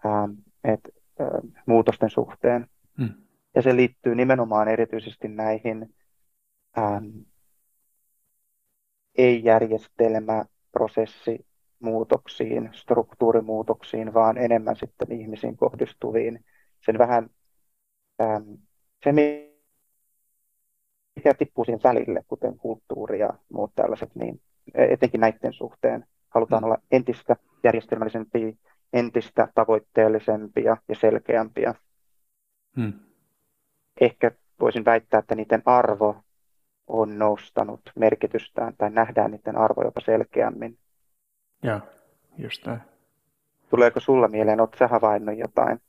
[0.05, 0.29] ää,
[0.65, 0.81] et,
[1.21, 2.67] ää, muutosten suhteen.
[2.97, 3.15] Mm.
[3.55, 5.95] Ja se liittyy nimenomaan erityisesti näihin
[6.77, 7.03] ää,
[9.19, 16.45] ei-järjestelmä, prosessimuutoksiin, struktuurimuutoksiin, vaan enemmän sitten ihmisiin kohdistuviin.
[16.85, 17.31] Sen vähän,
[18.19, 18.41] ää,
[19.05, 19.13] se
[21.17, 24.41] mikä tippuu siihen välille, kuten kulttuuri ja muut tällaiset, niin
[24.75, 26.65] etenkin näiden suhteen halutaan mm.
[26.65, 28.53] olla entistä järjestelmällisempiä,
[28.93, 31.75] entistä tavoitteellisempia ja selkeämpiä.
[32.77, 32.93] Hmm.
[34.01, 36.17] Ehkä voisin väittää, että niiden arvo
[36.87, 40.79] on nostanut merkitystään tai nähdään niiden arvo jopa selkeämmin.
[41.63, 41.81] Joo,
[42.39, 42.81] just näin.
[43.71, 45.81] Tuleeko sulla mieleen, oletko sä havainnut jotain?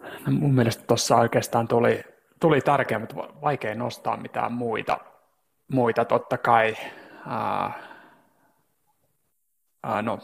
[0.00, 2.04] No mun mielestä tuossa oikeastaan tuli,
[2.40, 4.98] tuli tärkeä, mutta vaikea nostaa mitään muita.
[5.72, 6.76] Muita totta kai.
[7.26, 7.72] Ää,
[9.82, 10.18] ää, no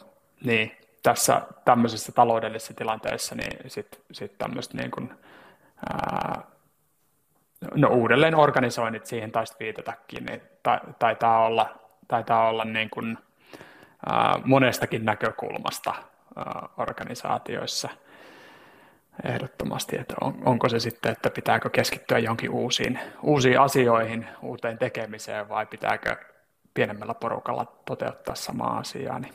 [0.45, 5.15] niin, tässä tämmöisessä taloudellisessa tilanteessa niin sitten sit tämmöistä niin kuin,
[5.93, 6.43] ää,
[7.75, 10.43] no uudelleen organisoinnit siihen taisi viitatakin, niin
[10.99, 13.19] taitaa olla, taitaa olla niin kuin,
[14.07, 15.95] ää, monestakin näkökulmasta
[16.37, 17.89] ää, organisaatioissa–
[19.25, 25.49] ehdottomasti, että on, onko se sitten, että pitääkö keskittyä johonkin uusiin, uusiin asioihin, uuteen tekemiseen
[25.49, 26.17] vai pitääkö
[26.75, 29.35] pienemmällä porukalla toteuttaa samaa asiaa, niin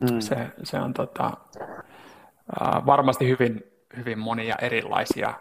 [0.00, 0.20] mm.
[0.20, 1.30] se, se on tota,
[2.60, 3.64] ää, varmasti hyvin,
[3.96, 5.34] hyvin monia erilaisia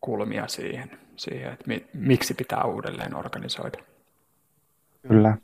[0.00, 3.78] kulmia siihen, siihen että mi, miksi pitää uudelleen organisoida.
[5.08, 5.36] Kyllä.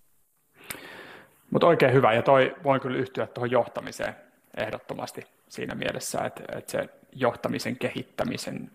[1.51, 4.15] Mutta oikein hyvä, ja toi voin kyllä yhtyä tuohon johtamiseen
[4.57, 8.71] ehdottomasti siinä mielessä, että, että se johtamisen kehittämisen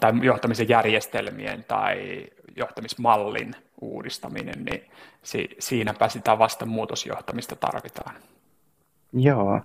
[0.00, 2.26] tai johtamisen järjestelmien tai
[2.56, 4.90] johtamismallin uudistaminen, niin
[5.22, 8.14] si, siinäpä sitä vasta muutosjohtamista tarvitaan.
[9.14, 9.60] Joo.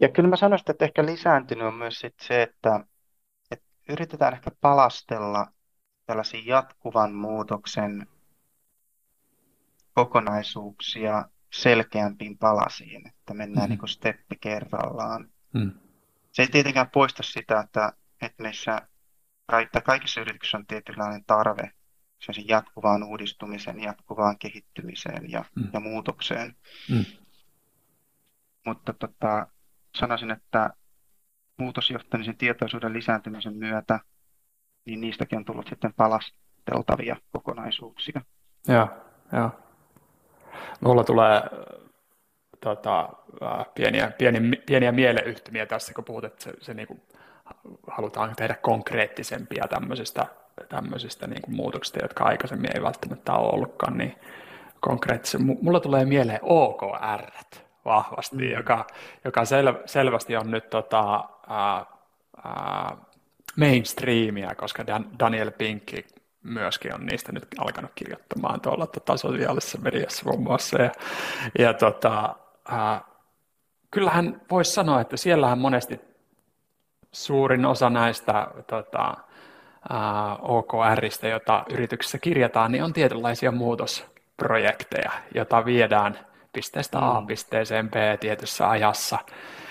[0.00, 2.84] Ja kyllä mä sanoisin, että ehkä lisääntynyt on myös sit se, että,
[3.50, 5.46] että yritetään ehkä palastella
[6.06, 8.06] tällaisia jatkuvan muutoksen
[9.94, 13.76] kokonaisuuksia selkeämpiin palasiin, että mennään mm.
[13.76, 15.30] niin steppi kerrallaan.
[15.52, 15.72] Mm.
[16.32, 18.88] Se ei tietenkään poista sitä, että, että meissä
[19.84, 21.72] kaikissa yrityksissä on tietynlainen tarve
[22.48, 25.68] jatkuvaan uudistumisen, jatkuvaan kehittymiseen ja, mm.
[25.72, 26.56] ja muutokseen.
[26.90, 27.04] Mm.
[28.66, 29.46] Mutta tota,
[29.98, 30.70] sanoisin, että
[31.56, 34.00] muutosjohtamisen tietoisuuden lisääntymisen myötä,
[34.86, 38.20] niin niistäkin on tullut sitten palasteltavia kokonaisuuksia.
[38.68, 38.88] Joo,
[39.32, 39.50] joo.
[40.80, 41.42] Mulla tulee
[42.60, 43.08] tota,
[43.74, 47.02] pieniä, pieniä, pieniä mieleyhtymiä tässä, kun puhut, että se, se niin kuin,
[47.86, 50.26] halutaan tehdä konkreettisempia tämmöisistä,
[50.68, 54.14] tämmöisistä niin kuin muutoksista, jotka aikaisemmin ei välttämättä ole ollutkaan niin
[54.80, 55.40] konkreettisia.
[55.62, 57.30] Mulla tulee mieleen OKR
[57.84, 58.52] vahvasti, mm.
[58.52, 58.86] joka,
[59.24, 61.86] joka sel, selvästi on nyt tota, ää,
[62.44, 62.96] ää,
[63.56, 66.06] mainstreamia, koska Dan, Daniel Pinkki
[66.42, 70.82] myöskin on niistä nyt alkanut kirjoittamaan tuolla tota, sosiaalisessa mediassa muun muassa.
[70.82, 70.92] Ja,
[71.58, 72.36] ja tota,
[72.68, 73.00] ää,
[73.90, 76.00] kyllähän voisi sanoa, että siellähän monesti
[77.12, 79.16] suurin osa näistä tota,
[80.42, 86.18] OKRistä, jota yrityksessä kirjataan, niin on tietynlaisia muutosprojekteja, joita viedään
[86.52, 87.26] pisteestä A mm.
[87.26, 89.18] pisteeseen B tietyssä ajassa.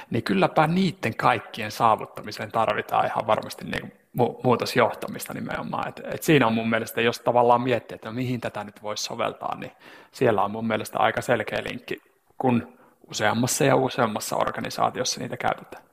[0.10, 5.90] Niin kylläpä niiden kaikkien saavuttamiseen tarvitaan ihan varmasti niin mu- muutosjohtamista nimenomaan.
[5.90, 9.04] Et, et siinä on mun mielestä, jos tavallaan miettii, että no mihin tätä nyt voisi
[9.04, 9.72] soveltaa, niin
[10.12, 12.02] siellä on mun mielestä aika selkeä linkki,
[12.38, 12.78] kun
[13.10, 15.84] useammassa ja useammassa organisaatiossa niitä käytetään.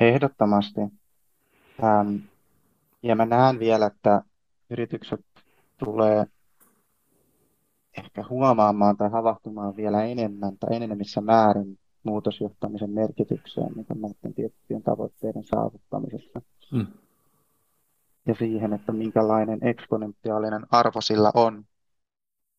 [0.00, 0.80] Ehdottomasti.
[1.84, 2.16] Ähm,
[3.04, 4.22] ja mä näen vielä, että
[4.70, 5.20] yritykset
[5.78, 6.26] tulee
[7.98, 15.44] ehkä huomaamaan tai havahtumaan vielä enemmän tai enemmissä määrin muutosjohtamisen merkitykseen niin näiden tiettyjen tavoitteiden
[15.44, 16.40] saavuttamisessa.
[16.72, 16.86] Mm.
[18.26, 21.64] Ja siihen, että minkälainen eksponentiaalinen arvo sillä on,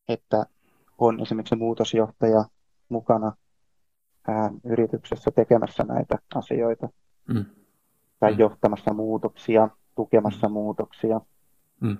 [0.08, 0.46] että
[0.98, 2.44] on esimerkiksi muutosjohtaja
[2.88, 3.32] mukana
[4.28, 6.88] ää, yrityksessä tekemässä näitä asioita
[7.28, 7.44] mm.
[8.20, 8.38] tai mm.
[8.38, 11.20] johtamassa muutoksia, tukemassa muutoksia.
[11.80, 11.96] Mm.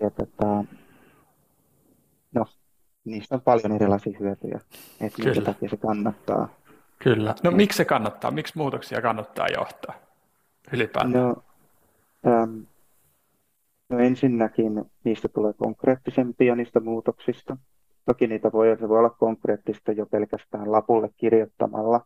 [0.00, 0.64] Ja tota,
[2.34, 2.46] no,
[3.04, 4.60] niistä on paljon erilaisia hyötyjä,
[5.00, 6.48] että minkä takia se kannattaa.
[6.98, 7.34] Kyllä.
[7.42, 8.30] No miksi se kannattaa?
[8.30, 9.94] Miksi muutoksia kannattaa johtaa
[10.72, 11.12] ylipäätään?
[11.12, 11.36] No,
[12.26, 12.66] äm,
[13.88, 17.56] no ensinnäkin niistä tulee konkreettisempia niistä muutoksista.
[18.06, 22.00] Toki niitä voi, se voi olla konkreettista jo pelkästään lapulle kirjoittamalla,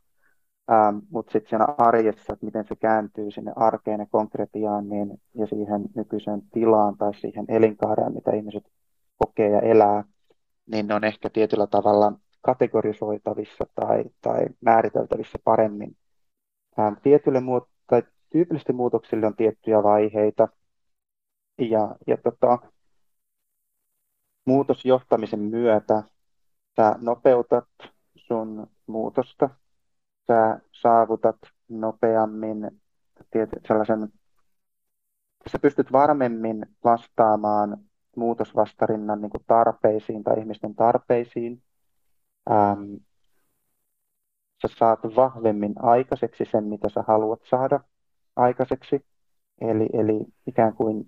[0.70, 5.46] ähm, mutta sitten siinä arjessa, että miten se kääntyy sinne arkeen ja konkretiaan niin, ja
[5.46, 8.64] siihen nykyiseen tilaan tai siihen elinkaareen, mitä ihmiset
[9.18, 10.04] kokee ja elää,
[10.66, 15.96] niin ne on ehkä tietyllä tavalla kategorisoitavissa tai, tai määriteltävissä paremmin.
[16.78, 20.48] Ähm, tietylle muut, tai tyypillisesti muutoksille on tiettyjä vaiheita,
[21.58, 22.58] ja, ja tota,
[24.46, 26.02] muutosjohtamisen myötä
[26.76, 27.68] sä nopeutat
[28.16, 29.50] sun muutosta,
[30.26, 31.36] sä saavutat
[31.68, 32.70] nopeammin
[33.68, 34.08] sellaisen,
[35.52, 37.78] sä pystyt varmemmin vastaamaan
[38.16, 41.62] muutosvastarinnan niin tarpeisiin tai ihmisten tarpeisiin.
[42.50, 42.94] Ähm,
[44.62, 47.80] sä saat vahvemmin aikaiseksi sen, mitä sä haluat saada
[48.36, 49.06] aikaiseksi.
[49.60, 51.06] Eli, eli ikään kuin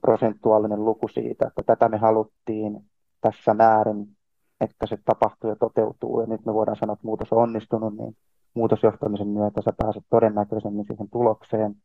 [0.00, 4.16] prosentuaalinen luku siitä, että tätä me haluttiin tässä määrin,
[4.62, 8.16] että se tapahtuu ja toteutuu, ja nyt me voidaan sanoa, että muutos on onnistunut, niin
[8.54, 11.76] muutosjohtamisen myötä sä pääset todennäköisemmin siihen tulokseen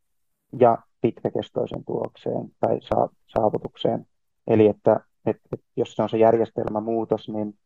[0.59, 2.79] ja pitkäkestoisen tulokseen tai
[3.27, 4.07] saavutukseen.
[4.47, 7.57] Eli että, että, että jos se on se järjestelmämuutos, niin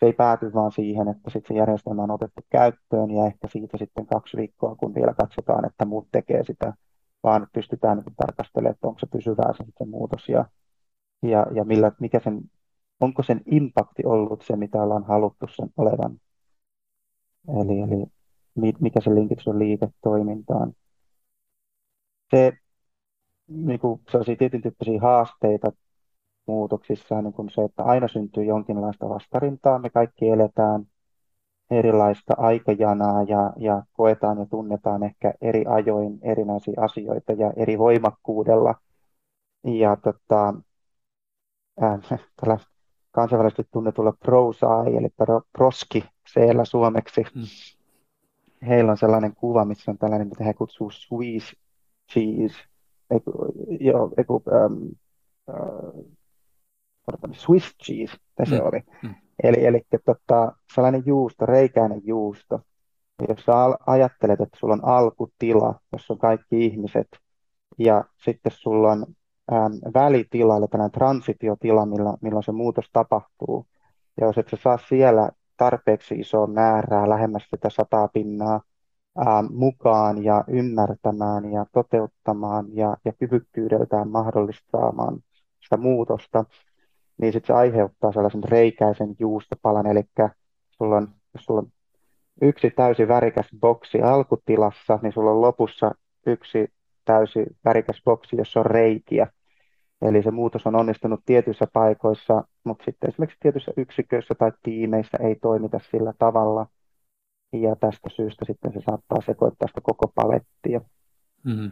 [0.00, 3.76] se ei pääty vaan siihen, että sitten se järjestelmä on otettu käyttöön ja ehkä siitä
[3.76, 6.72] sitten kaksi viikkoa, kun vielä katsotaan, että muut tekee sitä
[7.22, 10.44] vaan pystytään niin tarkastelemaan, että onko se pysyvää se, se muutos ja,
[11.22, 12.40] ja, ja millä, mikä sen,
[13.00, 16.20] onko sen impakti ollut se, mitä ollaan haluttu sen olevan.
[17.48, 18.06] Eli, eli
[18.80, 20.72] mikä se linkitys on liiketoimintaan.
[22.30, 22.52] Se,
[23.48, 25.72] niin kuin, sellaisia tietyn tyyppisiä haasteita
[26.46, 29.78] muutoksissa, niin kuin se, että aina syntyy jonkinlaista vastarintaa.
[29.78, 30.86] Me kaikki eletään
[31.70, 38.74] erilaista aikajanaa ja, ja koetaan ja tunnetaan ehkä eri ajoin erinäisiä asioita ja eri voimakkuudella.
[39.64, 40.54] Ja tota,
[41.82, 42.00] äh,
[42.40, 42.58] tällä
[43.16, 45.08] kansainvälisesti tunnetulla prosai, eli
[45.52, 47.42] proski siellä suomeksi, mm.
[48.68, 51.56] heillä on sellainen kuva, missä on tällainen, mitä he kutsuu Swiss
[52.12, 52.56] cheese,
[53.10, 53.32] eiku,
[53.80, 54.72] joo, eiku, ähm,
[55.50, 56.06] äh,
[57.32, 58.66] Swiss cheese, se mm.
[58.66, 58.80] oli.
[59.02, 59.14] Mm.
[59.42, 62.60] Eli, eli tota, sellainen juusto, reikäinen juusto.
[63.28, 63.52] Jos sä
[63.86, 67.08] ajattelet, että sulla on alkutila, jossa on kaikki ihmiset,
[67.78, 69.06] ja sitten sulla on
[69.94, 71.86] välitila, eli tällainen transitiotila,
[72.20, 73.66] milloin, se muutos tapahtuu.
[74.20, 78.60] Ja jos et sä saa siellä tarpeeksi isoa määrää lähemmäs sitä sataa pinnaa
[79.18, 85.18] äm, mukaan ja ymmärtämään ja toteuttamaan ja, ja kyvykkyydeltään mahdollistamaan
[85.60, 86.44] sitä muutosta,
[87.18, 90.02] niin sitten se aiheuttaa sellaisen reikäisen juustopalan, eli
[90.70, 91.72] sulla on, jos sulla on
[92.42, 95.94] yksi täysin värikäs boksi alkutilassa, niin sulla on lopussa
[96.26, 96.72] yksi
[97.04, 99.26] täysin värikäs boksi, jossa on reikiä.
[100.08, 105.36] Eli se muutos on onnistunut tietyissä paikoissa, mutta sitten esimerkiksi tietyissä yksiköissä tai tiimeissä ei
[105.36, 106.66] toimita sillä tavalla.
[107.52, 110.80] Ja tästä syystä sitten se saattaa sekoittaa sitä koko palettia.
[111.44, 111.70] Mm-hmm.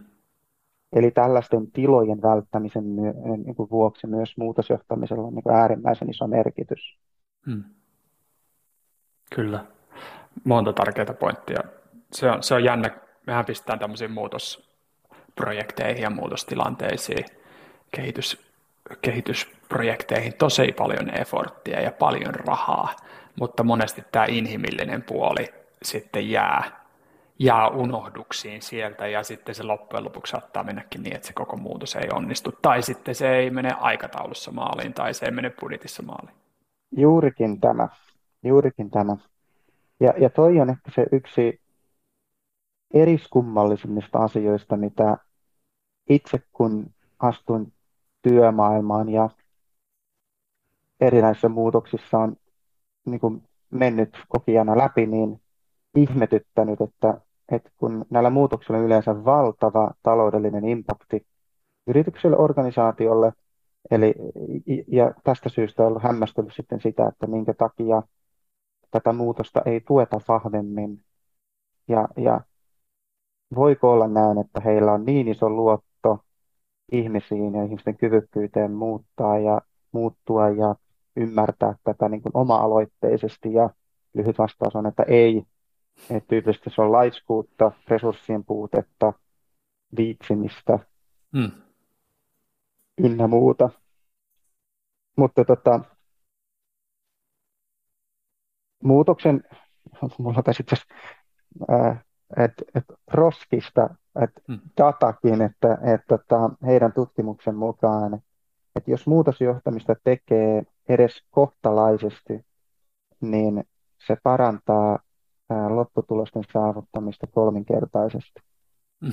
[0.92, 6.26] Eli tällaisten tilojen välttämisen myö, niin kuin vuoksi myös muutosjohtamisella on niin kuin äärimmäisen iso
[6.26, 6.98] merkitys.
[7.46, 7.64] Hmm.
[9.34, 9.64] Kyllä.
[10.44, 11.60] Monta tärkeää pointtia.
[12.12, 12.90] Se on, se on jännä.
[13.26, 17.24] Mehän pistetään tämmöisiin muutosprojekteihin ja muutostilanteisiin,
[17.94, 18.38] kehitys,
[19.02, 22.96] kehitysprojekteihin tosi paljon efforttia ja paljon rahaa,
[23.40, 26.84] mutta monesti tämä inhimillinen puoli sitten jää
[27.38, 31.96] jää unohduksiin sieltä ja sitten se loppujen lopuksi saattaa mennäkin niin, että se koko muutos
[31.96, 32.52] ei onnistu.
[32.62, 36.36] Tai sitten se ei mene aikataulussa maaliin tai se ei mene budjetissa maaliin.
[36.96, 37.88] Juurikin tämä.
[38.44, 39.16] Juurikin tämä.
[40.00, 41.60] Ja, ja toi on ehkä se yksi
[42.94, 45.16] eriskummallisimmista asioista, mitä
[46.08, 47.72] itse kun astuin
[48.28, 49.30] työmaailmaan ja
[51.00, 52.36] erinäisissä muutoksissa on
[53.06, 55.40] niin kuin mennyt kokijana läpi, niin
[55.96, 57.20] ihmetyttänyt, että,
[57.52, 61.26] että kun näillä muutoksilla on yleensä valtava taloudellinen impakti
[61.86, 63.32] yritykselle, organisaatiolle,
[63.90, 64.14] eli,
[64.88, 68.02] ja tästä syystä on ollut hämmästellyt sitten sitä, että minkä takia
[68.90, 71.04] tätä muutosta ei tueta vahvemmin.
[71.88, 72.40] Ja, ja
[73.54, 75.93] voiko olla näin, että heillä on niin iso luotto
[76.92, 79.60] ihmisiin ja ihmisten kyvykkyyteen muuttaa ja
[79.92, 80.74] muuttua ja
[81.16, 83.70] ymmärtää tätä niin kuin oma-aloitteisesti ja
[84.14, 85.46] lyhyt vastaus on, että ei.
[86.10, 89.12] Et tyypillisesti se on laiskuutta, resurssien puutetta,
[89.96, 90.78] viitsimistä
[91.32, 91.50] mm.
[92.98, 93.70] ynnä muuta.
[95.16, 95.80] Mutta tota,
[98.82, 99.44] muutoksen,
[100.18, 100.64] mulla tässä
[102.36, 104.60] että et roskista, että mm.
[104.78, 108.20] datakin, että et, tota, heidän tutkimuksen mukaan,
[108.76, 112.44] että jos muutosjohtamista tekee edes kohtalaisesti,
[113.20, 113.64] niin
[114.06, 114.98] se parantaa
[115.50, 118.40] ää, lopputulosten saavuttamista kolminkertaisesti.
[119.00, 119.12] Mm.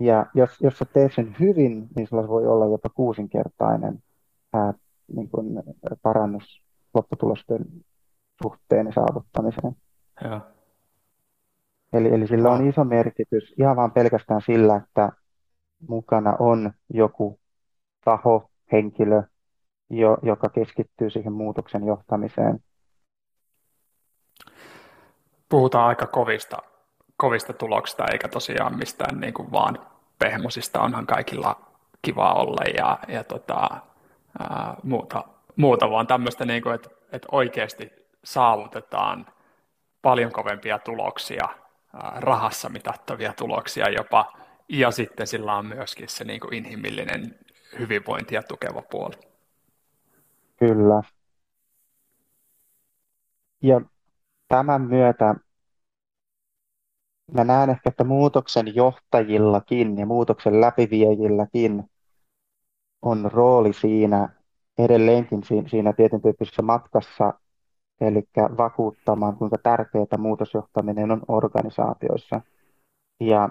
[0.00, 4.02] Ja jos, jos sä teet sen hyvin, niin sulla voi olla jopa kuusinkertainen
[4.52, 4.74] ää,
[5.14, 5.62] niin kuin
[6.02, 6.62] parannus
[6.94, 7.64] lopputulosten
[8.42, 9.76] suhteen ja saavuttamiseen.
[10.24, 10.40] Ja.
[11.92, 15.12] Eli, eli sillä on iso merkitys ihan vain pelkästään sillä, että
[15.88, 17.40] mukana on joku
[18.04, 19.22] taho, henkilö,
[19.90, 22.58] jo, joka keskittyy siihen muutoksen johtamiseen.
[25.48, 26.56] Puhutaan aika kovista,
[27.16, 29.78] kovista tuloksista, eikä tosiaan mistään niin kuin vaan
[30.18, 30.80] pehmosista.
[30.80, 31.60] Onhan kaikilla
[32.02, 33.68] kiva olla ja, ja tota,
[34.38, 35.24] ää, muuta,
[35.56, 37.92] muuta, vaan tämmöistä, niin kuin, että, että oikeasti
[38.24, 39.26] saavutetaan
[40.02, 41.48] paljon kovempia tuloksia,
[42.16, 44.32] rahassa mitattavia tuloksia jopa,
[44.68, 47.38] ja sitten sillä on myöskin se niin kuin inhimillinen
[47.78, 49.14] hyvinvointia tukeva puoli.
[50.56, 51.02] Kyllä.
[53.62, 53.80] Ja
[54.48, 55.34] tämän myötä
[57.32, 61.84] mä näen ehkä, että muutoksen johtajillakin ja muutoksen läpiviejilläkin
[63.02, 64.28] on rooli siinä
[64.78, 67.34] edelleenkin siinä tietyn tyyppisessä matkassa,
[68.00, 72.40] eli vakuuttamaan, kuinka tärkeää muutosjohtaminen on organisaatioissa.
[73.20, 73.48] Ja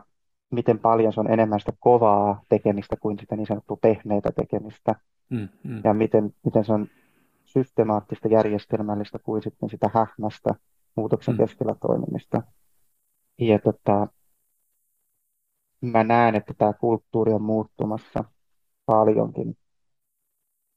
[0.51, 4.95] miten paljon se on enemmän sitä kovaa tekemistä kuin sitä niin sanottua pehmeitä tekemistä.
[5.29, 5.81] Mm, mm.
[5.83, 6.87] Ja miten, miten se on
[7.45, 10.49] systemaattista, järjestelmällistä kuin sitten sitä hähmästä
[10.95, 11.37] muutoksen mm.
[11.37, 12.41] keskellä toimimista.
[13.39, 14.07] Ja tota,
[15.81, 18.23] mä näen, että tämä kulttuuri on muuttumassa
[18.85, 19.57] paljonkin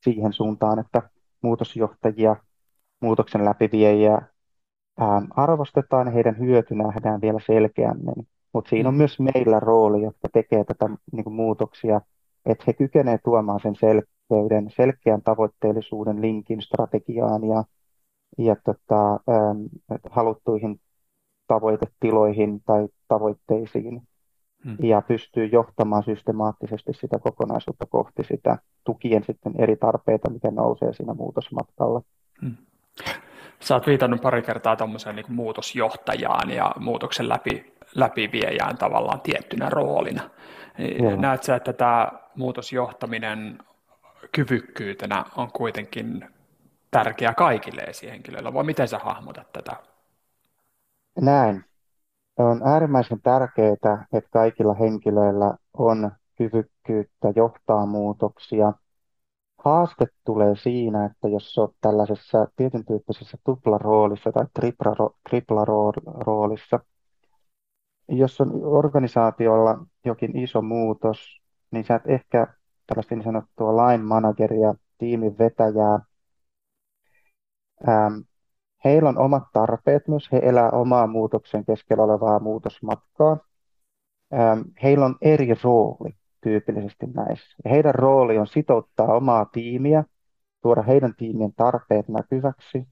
[0.05, 1.11] siihen suuntaan, että
[1.43, 2.37] muutosjohtajia,
[3.03, 4.23] muutoksen läpiviejiä
[4.99, 8.27] ää, arvostetaan ja heidän hyöty nähdään vielä selkeämmin.
[8.53, 8.99] Mutta siinä on mm.
[8.99, 12.01] myös meillä rooli, jotka tekee tätä niin kuin muutoksia,
[12.47, 17.65] että he kykenevät tuomaan sen selkeyden, selkeän tavoitteellisuuden linkin strategiaan ja,
[18.39, 19.63] ja tota, ähm,
[20.11, 20.81] haluttuihin
[21.47, 24.03] tavoitetiloihin tai tavoitteisiin
[24.65, 24.77] hmm.
[24.83, 31.15] ja pystyy johtamaan systemaattisesti sitä kokonaisuutta kohti sitä, tukien sitten eri tarpeita, miten nousee siinä
[31.15, 32.03] muutosmatkalla.
[32.43, 32.57] Hmm.
[33.61, 40.31] Sä oot viitannut pari kertaa tuommoiseen niin muutosjohtajaan ja muutoksen läpi, läpiviejään tavallaan tiettynä roolina.
[41.03, 41.17] Joo.
[41.17, 43.59] Näet sä, että tämä muutosjohtaminen
[44.33, 46.29] kyvykkyytenä on kuitenkin
[46.91, 49.77] tärkeä kaikille esihenkilöille, vai miten sä hahmotat tätä?
[51.21, 51.65] Näin.
[52.37, 53.73] On äärimmäisen tärkeää,
[54.13, 58.73] että kaikilla henkilöillä on kyvykkyyttä johtaa muutoksia.
[59.65, 64.47] Haaste tulee siinä, että jos olet tällaisessa tietyn tyyppisessä tuplaroolissa tai
[65.29, 66.81] triplaroolissa,
[68.09, 71.41] jos on organisaatiolla jokin iso muutos,
[71.71, 72.47] niin sä et ehkä
[72.87, 75.99] tällaista niin sanottua line manageria, tiimin vetäjää.
[77.89, 78.19] Ähm,
[78.85, 83.37] heillä on omat tarpeet myös, he elää omaa muutoksen keskellä olevaa muutosmatkaa.
[84.35, 87.57] Ähm, heillä on eri rooli tyypillisesti näissä.
[87.65, 90.05] Ja heidän rooli on sitouttaa omaa tiimiä,
[90.63, 92.89] tuoda heidän tiimien tarpeet näkyväksi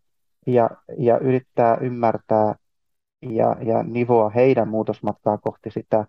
[0.47, 2.55] ja, ja yrittää ymmärtää
[3.23, 6.07] ja, ja nivoa heidän muutosmatkaa kohti sitä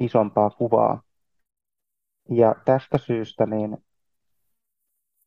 [0.00, 1.02] isompaa kuvaa.
[2.30, 3.78] Ja tästä syystä niin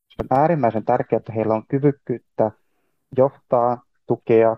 [0.09, 2.51] se on äärimmäisen tärkeää, että heillä on kyvykkyyttä
[3.17, 4.57] johtaa, tukea,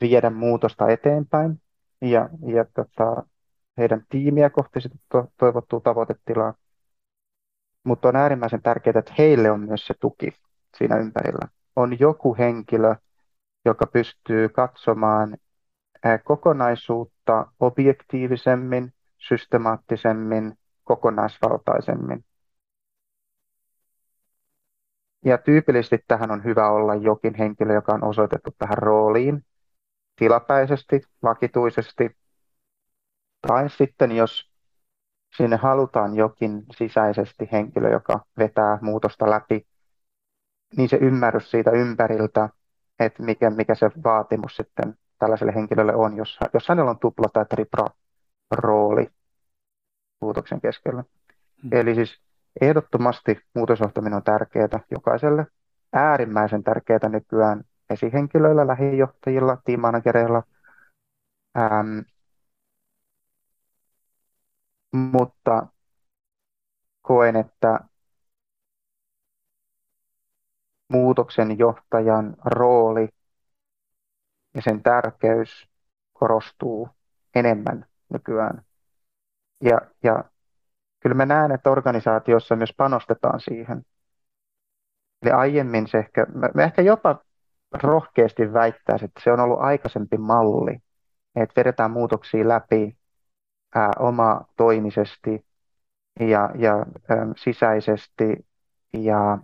[0.00, 1.62] viedä muutosta eteenpäin
[2.00, 3.22] ja, ja tota,
[3.78, 4.96] heidän tiimiä kohti sitä
[5.36, 6.54] toivottua tavoitetilaa.
[7.84, 10.32] Mutta on äärimmäisen tärkeää, että heille on myös se tuki
[10.76, 11.48] siinä ympärillä.
[11.76, 12.94] On joku henkilö,
[13.64, 15.36] joka pystyy katsomaan
[16.24, 22.24] kokonaisuutta objektiivisemmin, systemaattisemmin, kokonaisvaltaisemmin.
[25.24, 29.44] Ja tyypillisesti tähän on hyvä olla jokin henkilö, joka on osoitettu tähän rooliin
[30.16, 32.16] tilapäisesti, vakituisesti.
[33.48, 34.50] Tai sitten jos
[35.36, 39.66] sinne halutaan jokin sisäisesti henkilö, joka vetää muutosta läpi,
[40.76, 42.48] niin se ymmärrys siitä ympäriltä,
[42.98, 47.44] että mikä, mikä se vaatimus sitten tällaiselle henkilölle on, jos, jos hänellä on tupla tai
[47.44, 47.86] tripla
[48.50, 49.10] rooli
[50.20, 51.04] muutoksen keskellä.
[51.62, 51.70] Hmm.
[51.72, 52.20] Eli siis
[52.60, 55.46] ehdottomasti muutosjohtaminen on tärkeää jokaiselle.
[55.92, 60.42] Äärimmäisen tärkeää nykyään esihenkilöillä, lähijohtajilla, tiimanagereilla.
[61.58, 61.98] Ähm,
[64.92, 65.66] mutta
[67.02, 67.80] koen, että
[70.88, 73.08] muutoksen johtajan rooli
[74.54, 75.68] ja sen tärkeys
[76.12, 76.88] korostuu
[77.34, 78.64] enemmän nykyään.
[79.60, 80.24] Ja, ja
[81.00, 83.82] kyllä mä näen, että organisaatiossa myös panostetaan siihen.
[85.22, 87.24] Eli aiemmin se ehkä, mä ehkä jopa
[87.82, 90.78] rohkeasti väittäisin, että se on ollut aikaisempi malli,
[91.36, 92.96] että vedetään muutoksia läpi
[93.74, 95.44] ää, oma toimisesti
[96.20, 98.46] ja, ja ää, sisäisesti.
[98.92, 99.38] Ja,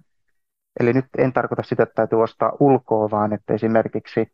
[0.81, 4.33] eli nyt en tarkoita sitä, että täytyy ostaa ulkoa, vaan että esimerkiksi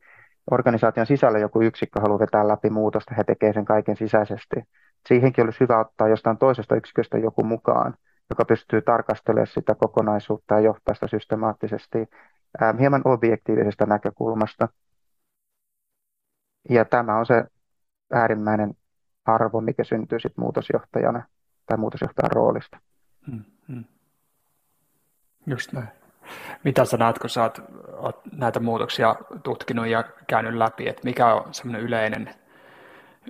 [0.50, 4.56] organisaation sisällä joku yksikkö haluaa vetää läpi muutosta, he tekevät sen kaiken sisäisesti.
[5.08, 7.94] Siihenkin olisi hyvä ottaa jostain toisesta yksiköstä joku mukaan,
[8.30, 11.98] joka pystyy tarkastelemaan sitä kokonaisuutta ja johtaa sitä systemaattisesti
[12.60, 14.68] ää, hieman objektiivisesta näkökulmasta.
[16.70, 17.44] Ja tämä on se
[18.12, 18.74] äärimmäinen
[19.24, 21.22] arvo, mikä syntyy sitten muutosjohtajana
[21.66, 22.78] tai muutosjohtajan roolista.
[23.30, 23.84] Hmm, hmm.
[25.46, 25.88] Just näin.
[26.64, 27.58] Mitä sä näet, kun sä oot,
[27.92, 32.34] oot näitä muutoksia tutkinut ja käynyt läpi, että mikä on semmoinen yleinen,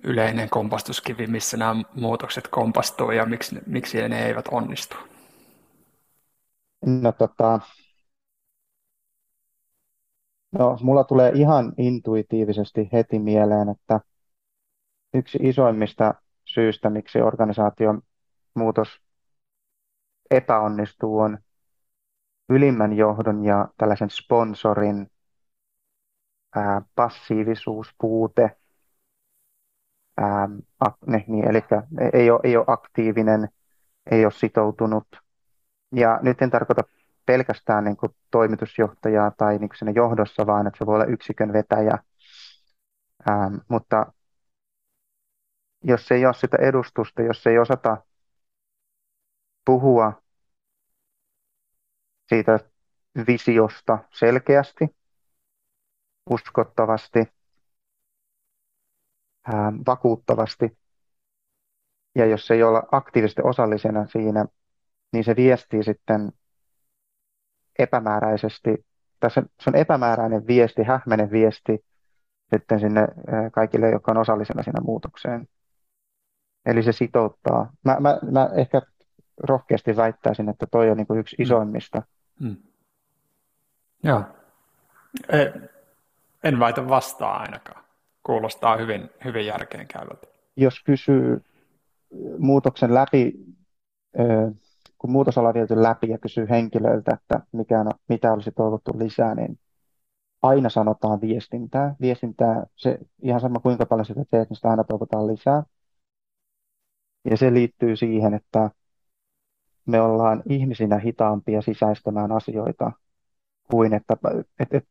[0.05, 4.97] yleinen kompastuskivi, missä nämä muutokset kompastuu ja miksi, miksi ne eivät onnistu?
[6.87, 7.61] No, tota,
[10.53, 14.01] no mulla tulee ihan intuitiivisesti heti mieleen, että
[15.15, 18.03] yksi isoimmista syistä, miksi organisaation
[18.55, 19.01] muutos
[20.31, 21.39] epäonnistuu, on
[22.49, 25.11] ylimmän johdon ja tällaisen sponsorin
[26.57, 28.57] ää, passiivisuus, puute,
[30.17, 30.49] ää,
[31.07, 31.63] ne, niin, eli
[32.13, 33.49] ei ole, ei ole aktiivinen,
[34.11, 35.07] ei ole sitoutunut.
[35.93, 36.83] Ja nyt en tarkoita
[37.27, 41.99] pelkästään niin kuin toimitusjohtajaa tai niin kuin johdossa, vaan että se voi olla yksikön vetäjä.
[43.27, 44.13] Ää, mutta
[45.85, 47.97] jos ei ole sitä edustusta, jos ei osata
[49.65, 50.23] puhua
[52.29, 52.59] siitä
[53.27, 54.85] visiosta selkeästi,
[56.31, 57.19] uskottavasti,
[59.47, 60.79] ää, vakuuttavasti.
[62.15, 64.45] Ja jos ei olla aktiivisesti osallisena siinä,
[65.13, 66.33] niin se viestii sitten
[67.79, 68.87] epämääräisesti,
[69.21, 71.85] tässä se on epämääräinen viesti, hähmäinen viesti
[72.55, 73.07] sitten sinne
[73.53, 75.49] kaikille, jotka on osallisena siinä muutokseen.
[76.67, 77.73] Eli se sitouttaa.
[77.85, 78.83] Mä, mä, mä ehkä
[79.43, 81.43] rohkeasti väittäisin, että toi on niin kuin yksi mm.
[81.43, 82.03] isoimmista
[82.41, 82.57] Hmm.
[84.03, 84.23] Joo.
[85.29, 85.71] En,
[86.45, 87.85] en väitä vastaa ainakaan.
[88.23, 90.27] Kuulostaa hyvin, hyvin järkeenkäyvältä.
[90.57, 91.43] Jos kysyy
[92.39, 93.33] muutoksen läpi,
[94.99, 99.35] kun muutosala on viety läpi ja kysyy henkilöiltä, että mikä on, mitä olisi toivottu lisää,
[99.35, 99.59] niin
[100.43, 101.95] aina sanotaan viestintää.
[102.01, 105.63] Viestintää, se ihan sama kuinka paljon sitä teet, niin sitä aina toivotaan lisää.
[107.31, 108.71] Ja se liittyy siihen, että
[109.87, 112.93] me ollaan ihmisinä hitaampia sisäistämään asioita
[113.71, 114.17] kuin että
[114.59, 114.85] et, et,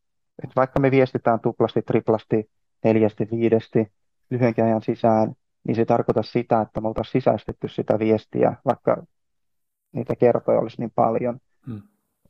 [0.43, 2.49] et vaikka me viestitään tuplasti, triplasti,
[2.83, 3.91] neljästi, viidesti
[4.29, 5.33] lyhyenkin ajan sisään,
[5.67, 9.03] niin se tarkoittaa sitä, että me oltaisiin sisäistetty sitä viestiä, vaikka
[9.91, 11.39] niitä kertoja olisi niin paljon.
[11.67, 11.81] Hmm.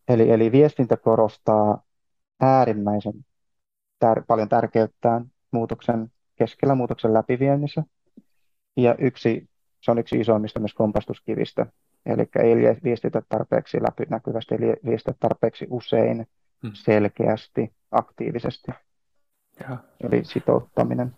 [0.07, 1.81] Eli, eli viestintä korostaa
[2.39, 3.13] äärimmäisen
[4.05, 7.83] tär- paljon tärkeyttään muutoksen keskellä, muutoksen läpiviennissä.
[8.77, 9.49] Ja yksi,
[9.83, 11.65] se on yksi isoimmista myös kompastuskivistä,
[12.05, 16.27] Eli ei viestitä tarpeeksi läpinäkyvästi, eli viestitä tarpeeksi usein,
[16.63, 16.71] hmm.
[16.73, 18.71] selkeästi, aktiivisesti.
[19.59, 19.77] Ja.
[20.03, 21.15] Eli sitouttaminen.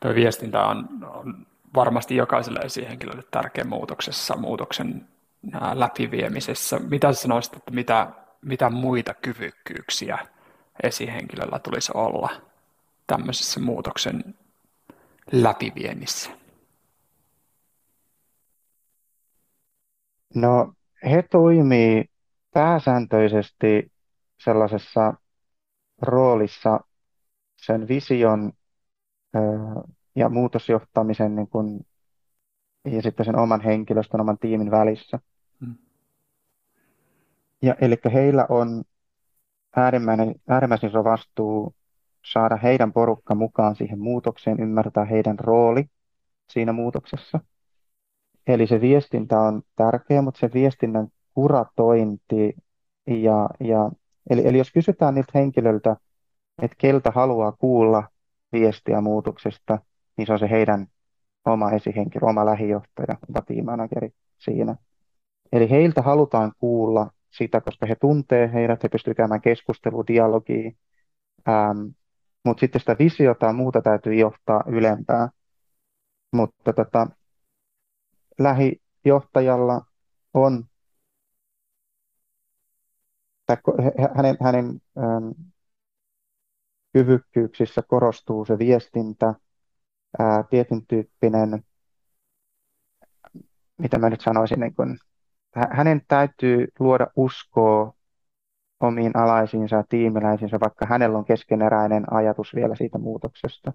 [0.00, 5.08] Tuo viestintä on, on varmasti jokaiselle esihenkilölle tärkeä muutoksessa, muutoksen
[5.74, 6.78] läpiviemisessä.
[6.78, 8.08] Mitä sanoisit, että mitä,
[8.42, 10.18] mitä muita kyvykkyyksiä
[10.82, 12.30] esihenkilöllä tulisi olla
[13.06, 14.34] tämmöisessä muutoksen
[15.32, 16.30] läpiviennissä?
[20.36, 20.72] No,
[21.04, 22.04] he toimii
[22.52, 23.92] pääsääntöisesti
[24.44, 25.14] sellaisessa
[26.02, 26.80] roolissa
[27.56, 28.52] sen vision
[30.16, 31.86] ja muutosjohtamisen niin kuin,
[32.84, 35.18] ja sitten sen oman henkilöstön, oman tiimin välissä.
[35.60, 35.74] Hmm.
[37.62, 38.84] Ja, eli heillä on
[39.76, 41.74] äärimmäinen, äärimmäisen iso vastuu
[42.32, 45.84] saada heidän porukka mukaan siihen muutokseen, ymmärtää heidän rooli
[46.52, 47.40] siinä muutoksessa–
[48.46, 52.56] Eli se viestintä on tärkeä, mutta se viestinnän kuratointi
[53.06, 53.90] ja, ja
[54.30, 55.96] eli, eli jos kysytään niiltä henkilöiltä,
[56.62, 58.08] että keltä haluaa kuulla
[58.52, 59.78] viestiä muutoksesta,
[60.16, 60.86] niin se on se heidän
[61.44, 64.76] oma esihenkilö, oma lähijohtaja, oma tiimanageri siinä.
[65.52, 70.70] Eli heiltä halutaan kuulla sitä, koska he tuntee heidät, he pystyvät käymään keskustelua, dialogia,
[71.48, 71.78] ähm,
[72.44, 75.28] mutta sitten sitä visiota ja muuta täytyy johtaa ylempää.
[76.32, 77.06] Mutta tota,
[78.38, 79.86] lähijohtajalla
[80.34, 80.64] on
[84.16, 85.30] hänen, hänen ähm,
[86.92, 89.34] kyvykkyyksissä korostuu se viestintä,
[90.18, 91.64] ää, tietyn tyyppinen,
[93.78, 94.98] mitä mä nyt sanoisin, niin kun,
[95.70, 97.92] hänen täytyy luoda uskoa
[98.80, 103.72] omiin alaisiinsa ja tiimiläisiinsä, vaikka hänellä on keskeneräinen ajatus vielä siitä muutoksesta.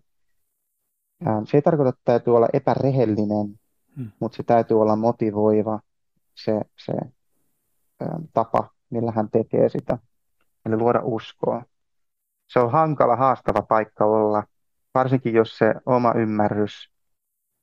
[1.45, 3.59] Se ei tarkoita, että täytyy olla epärehellinen,
[3.95, 4.11] hmm.
[4.19, 5.79] mutta se täytyy olla motivoiva
[6.35, 6.93] se, se
[8.33, 9.97] tapa, millä hän tekee sitä.
[10.65, 11.63] Eli luoda uskoa.
[12.47, 14.43] Se on hankala, haastava paikka olla,
[14.93, 16.91] varsinkin jos se oma ymmärrys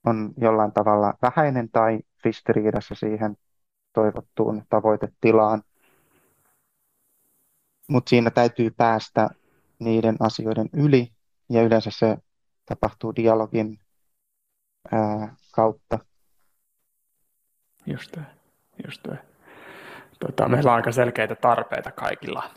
[0.07, 3.37] on jollain tavalla vähäinen tai ristiriidassa siihen
[3.93, 5.63] toivottuun tavoitetilaan.
[7.89, 9.29] Mutta siinä täytyy päästä
[9.79, 11.13] niiden asioiden yli
[11.49, 12.17] ja yleensä se
[12.67, 13.79] tapahtuu dialogin
[14.93, 15.99] ää, kautta.
[17.93, 18.17] Just
[18.87, 19.09] just
[20.19, 22.51] Tota, meillä on aika selkeitä tarpeita kaikilla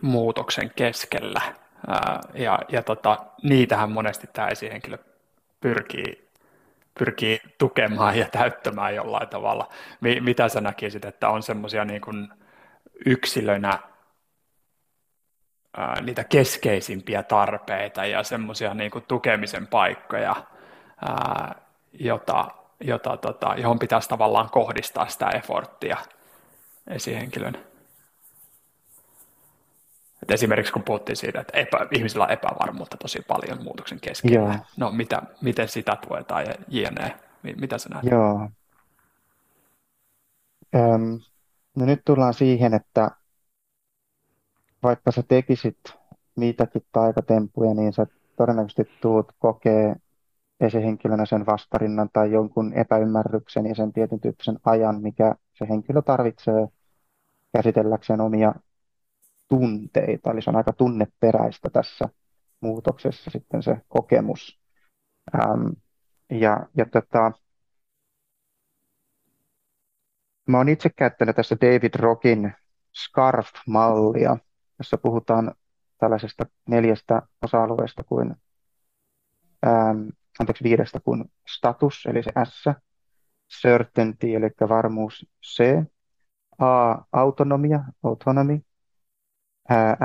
[0.00, 1.40] muutoksen keskellä.
[1.88, 4.98] Ää, ja ja tota, niitähän monesti tämä esihenkilö
[5.60, 6.28] pyrkii,
[6.98, 9.68] pyrkii tukemaan ja täyttämään jollain tavalla.
[10.00, 12.02] Mitä sä näkisit, että on semmoisia niin
[13.06, 13.78] yksilönä
[15.76, 20.36] ää, niitä keskeisimpiä tarpeita ja semmoisia niin tukemisen paikkoja,
[21.06, 21.54] ää,
[21.92, 22.48] jota,
[22.84, 25.96] jota, tota, johon pitäisi tavallaan kohdistaa sitä efforttia
[26.86, 27.56] esihenkilön.
[30.22, 34.36] Et esimerkiksi kun puhuttiin siitä, että epä, ihmisillä on epävarmuutta tosi paljon muutoksen keskellä.
[34.36, 34.56] Joo.
[34.76, 37.16] No mitä, miten sitä tuetaan ja jne.
[37.42, 38.04] Mitä sä näet?
[38.04, 38.50] Joo.
[40.74, 41.20] Öm,
[41.76, 43.10] no nyt tullaan siihen, että
[44.82, 45.78] vaikka sä tekisit
[46.36, 48.06] mitäkin taikatempuja, niin sä
[48.36, 49.96] todennäköisesti tuut kokee
[50.60, 56.68] esihenkilönä sen vastarinnan tai jonkun epäymmärryksen ja sen tietyn tyyppisen ajan, mikä se henkilö tarvitsee
[57.52, 58.54] käsitelläkseen omia
[59.48, 62.08] tunteita, eli se on aika tunneperäistä tässä
[62.60, 64.60] muutoksessa sitten se kokemus.
[65.34, 65.68] Ähm,
[66.30, 67.32] ja ja tota,
[70.48, 72.52] mä oon itse käyttänyt tässä David Rockin
[72.92, 74.36] SCARF-mallia,
[74.78, 75.54] jossa puhutaan
[75.98, 78.34] tällaisesta neljästä osa-alueesta kuin,
[79.66, 80.08] ähm,
[80.40, 82.64] anteeksi viidestä kuin status, eli se S,
[83.62, 85.84] certainty, eli varmuus C,
[86.58, 88.60] A, autonomia, autonomy,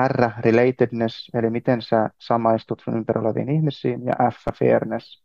[0.07, 5.23] R, relatedness, eli miten sä samaistut sun ympärillä ihmisiin, ja F, fairness.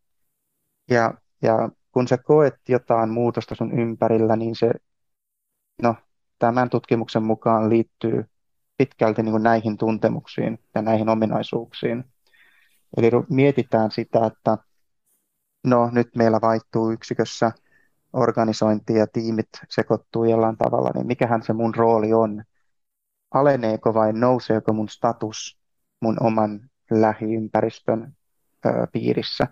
[0.90, 4.70] Ja, ja kun sä koet jotain muutosta sun ympärillä, niin se,
[5.82, 5.96] no,
[6.38, 8.24] tämän tutkimuksen mukaan liittyy
[8.76, 12.04] pitkälti niin kuin näihin tuntemuksiin ja näihin ominaisuuksiin.
[12.96, 14.58] Eli mietitään sitä, että
[15.64, 17.52] no nyt meillä vaihtuu yksikössä
[18.12, 22.44] organisointi ja tiimit sekoittuu jollain tavalla, niin mikähän se mun rooli on?
[23.34, 25.58] aleneeko vai nouseeko mun status
[26.00, 26.60] mun oman
[26.90, 28.12] lähiympäristön
[28.66, 29.46] ö, piirissä.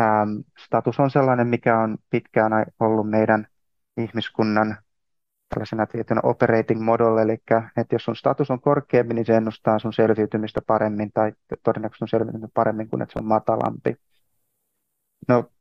[0.00, 3.46] Ähm, status on sellainen, mikä on pitkään ollut meidän
[3.96, 4.76] ihmiskunnan
[5.48, 7.32] tällaisena tietynä operating model, eli
[7.76, 12.08] että jos sun status on korkeampi, niin se ennustaa sun selviytymistä paremmin tai todennäköisesti on
[12.08, 13.96] selviytymistä paremmin kuin että se on matalampi.
[15.28, 15.52] No,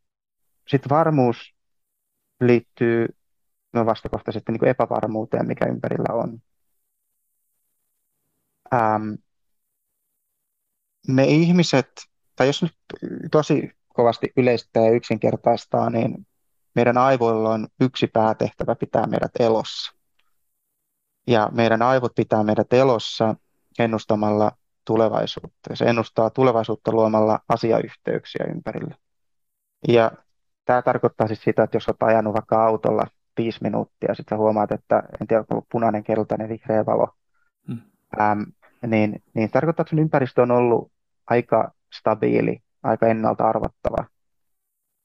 [0.67, 1.55] sitten varmuus
[2.41, 3.07] liittyy
[3.73, 6.39] no vastakohtaisesti niin epävarmuuteen, mikä ympärillä on
[8.73, 9.13] ähm,
[11.07, 11.89] me ihmiset,
[12.35, 12.75] tai jos nyt
[13.31, 16.27] tosi kovasti yleistää ja yksinkertaistaa, niin
[16.75, 19.91] meidän aivoilla on yksi päätehtävä pitää meidät elossa.
[21.27, 23.35] Ja meidän aivot pitää meidät elossa
[23.79, 24.51] ennustamalla
[24.85, 25.69] tulevaisuutta.
[25.69, 28.95] Ja se ennustaa tulevaisuutta luomalla asiayhteyksiä ympärillä.
[29.87, 30.11] Ja
[30.65, 33.07] tämä tarkoittaa siis sitä, että jos olet ajanut vaikka autolla
[33.37, 37.07] viisi minuuttia, sitten huomaat, että en tiedä, onko punainen, keltainen, vihreä valo,
[37.67, 37.81] hmm.
[38.21, 38.41] ähm,
[38.87, 40.91] niin, niin tarkoittaa, että sun ympäristö on ollut
[41.27, 44.05] aika stabiili, aika ennalta arvattava.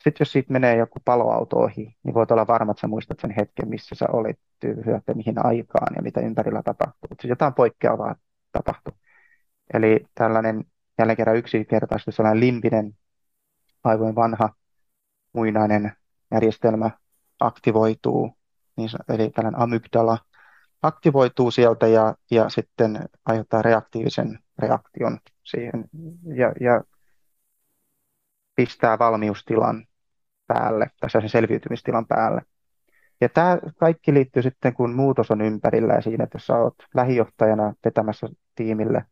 [0.05, 3.31] Sitten jos siitä menee joku paloauto ohi, niin voit olla varma, että sä muistat sen
[3.31, 7.09] hetken, missä sä olit tyyhyä, mihin aikaan ja mitä ympärillä tapahtuu.
[7.21, 8.15] Siis jotain poikkeavaa
[8.53, 8.95] tapahtuu.
[9.75, 10.65] Eli tällainen
[10.99, 12.97] jälleen kerran yksinkertaisesti sellainen limpinen
[13.85, 14.51] aivojen vanha
[15.35, 15.93] muinainen
[16.31, 16.91] järjestelmä
[17.41, 18.37] aktivoituu,
[18.77, 20.19] niin, eli tällainen amygdala
[20.83, 25.85] aktivoituu sieltä ja, ja sitten aiheuttaa reaktiivisen reaktion siihen
[26.35, 26.83] ja, ja
[28.55, 29.87] pistää valmiustilan
[30.47, 32.43] päälle, tai sen selviytymistilan päälle.
[33.21, 37.75] Ja tämä kaikki liittyy sitten, kun muutos on ympärillä ja siinä, että jos oot lähijohtajana
[37.85, 39.05] vetämässä tiimille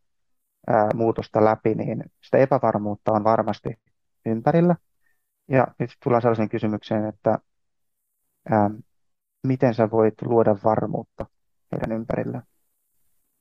[0.67, 3.79] ää, muutosta läpi, niin sitä epävarmuutta on varmasti
[4.27, 4.77] ympärillä.
[5.49, 7.39] Ja nyt tullaan sellaiseen kysymykseen, että
[8.51, 8.71] ää,
[9.47, 11.27] miten sä voit luoda varmuutta
[11.73, 12.43] heidän ympärillä.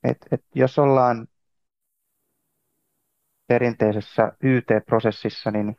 [0.04, 1.26] Et, et jos ollaan
[3.46, 5.76] perinteisessä YT-prosessissa, niin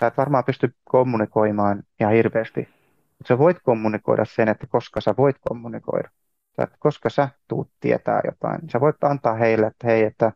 [0.00, 2.68] sä et varmaan pysty kommunikoimaan ihan hirveästi.
[3.18, 6.10] Mutta sä voit kommunikoida sen, että koska sä voit kommunikoida.
[6.58, 8.70] Että koska sä tuut tietää jotain.
[8.70, 10.32] Sä voit antaa heille, että hei, että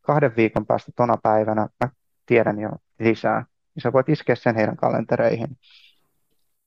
[0.00, 1.90] kahden viikon päästä tona päivänä mä
[2.26, 3.46] tiedän jo lisää.
[3.76, 5.58] Ja sä voit iskeä sen heidän kalentereihin.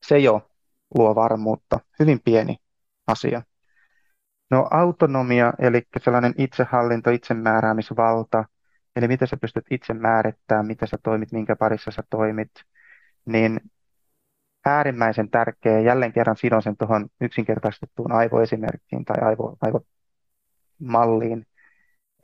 [0.05, 0.51] Se jo
[0.95, 1.79] luo varmuutta.
[1.99, 2.57] Hyvin pieni
[3.07, 3.41] asia.
[4.51, 8.45] No autonomia, eli sellainen itsehallinto, itsemääräämisvalta,
[8.95, 12.51] eli miten sä pystyt itse määrittämään, mitä sä toimit, minkä parissa sä toimit,
[13.25, 13.59] niin
[14.65, 19.57] äärimmäisen tärkeä, jälleen kerran sidon sen tuohon yksinkertaistettuun aivoesimerkkiin tai aivo,
[20.79, 21.45] aivomalliin.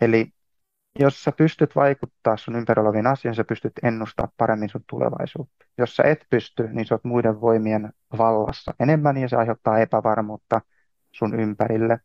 [0.01, 0.33] Eli
[0.99, 5.65] jos sä pystyt vaikuttaa sun ympärillä asioihin, sä pystyt ennustaa paremmin sun tulevaisuutta.
[5.77, 10.61] Jos sä et pysty, niin sä oot muiden voimien vallassa enemmän ja se aiheuttaa epävarmuutta
[11.11, 11.99] sun ympärille.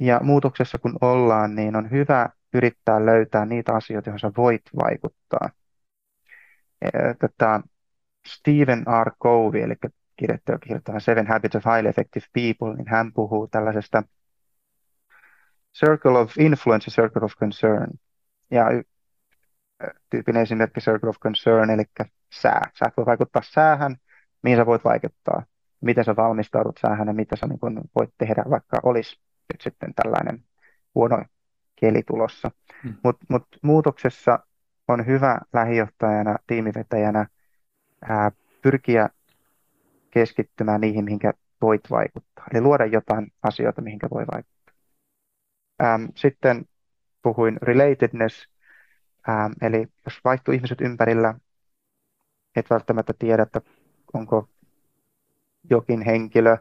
[0.00, 5.50] Ja muutoksessa kun ollaan, niin on hyvä yrittää löytää niitä asioita, joihin sä voit vaikuttaa.
[7.18, 7.60] Tätä
[8.28, 9.10] Stephen R.
[9.22, 9.74] Covey, eli
[10.16, 14.02] kirjoittaja kirjoittaa Seven Habits of Highly Effective People, niin hän puhuu tällaisesta
[15.74, 17.90] Circle of Influence ja Circle of Concern.
[18.50, 18.66] Ja
[20.10, 21.82] tyypinen esimerkki Circle of Concern, eli
[22.32, 22.70] sää.
[22.78, 23.96] Sä voi vaikuttaa säähän,
[24.42, 25.42] mihin sä voit vaikuttaa,
[25.80, 29.20] miten sä valmistaudut säähän ja mitä sä niin voit tehdä, vaikka olisi
[29.52, 30.44] nyt sitten tällainen
[30.94, 31.24] huono
[31.76, 32.50] keli tulossa.
[32.82, 32.94] Hmm.
[33.04, 34.38] Mutta mut muutoksessa
[34.88, 37.26] on hyvä lähijohtajana, tiimivetäjänä
[38.08, 39.08] ää, pyrkiä
[40.10, 42.44] keskittymään niihin, mihinkä voit vaikuttaa.
[42.52, 44.53] Eli luoda jotain asioita, mihinkä voi vaikuttaa.
[45.82, 46.68] Ähm, sitten
[47.22, 48.48] puhuin relatedness,
[49.28, 51.34] ähm, eli jos vaihtuu ihmiset ympärillä,
[52.56, 53.60] et välttämättä tiedä, että
[54.12, 54.48] onko
[55.70, 56.56] jokin henkilö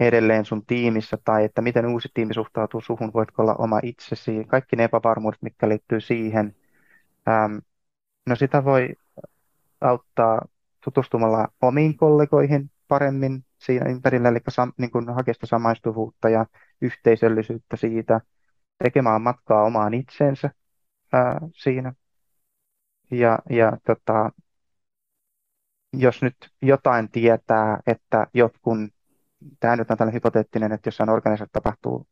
[0.00, 4.76] edelleen sun tiimissä tai että miten uusi tiimi suhtautuu suhun, voitko olla oma itsesi, kaikki
[4.76, 6.56] ne epävarmuudet, mitkä liittyy siihen.
[7.28, 7.56] Ähm,
[8.26, 8.88] no sitä voi
[9.80, 10.46] auttaa
[10.84, 16.46] tutustumalla omiin kollegoihin paremmin siinä ympärillä, eli sam, niin kuin hakea sitä samaistuvuutta ja
[16.82, 18.20] yhteisöllisyyttä siitä,
[18.84, 20.50] tekemään matkaa omaan itseensä
[21.12, 21.92] ää, siinä.
[23.10, 24.30] Ja, ja tota,
[25.92, 28.90] jos nyt jotain tietää, että jotkun,
[29.60, 32.06] tämä nyt on tällainen hypoteettinen, että jossain organisaatiossa tapahtuu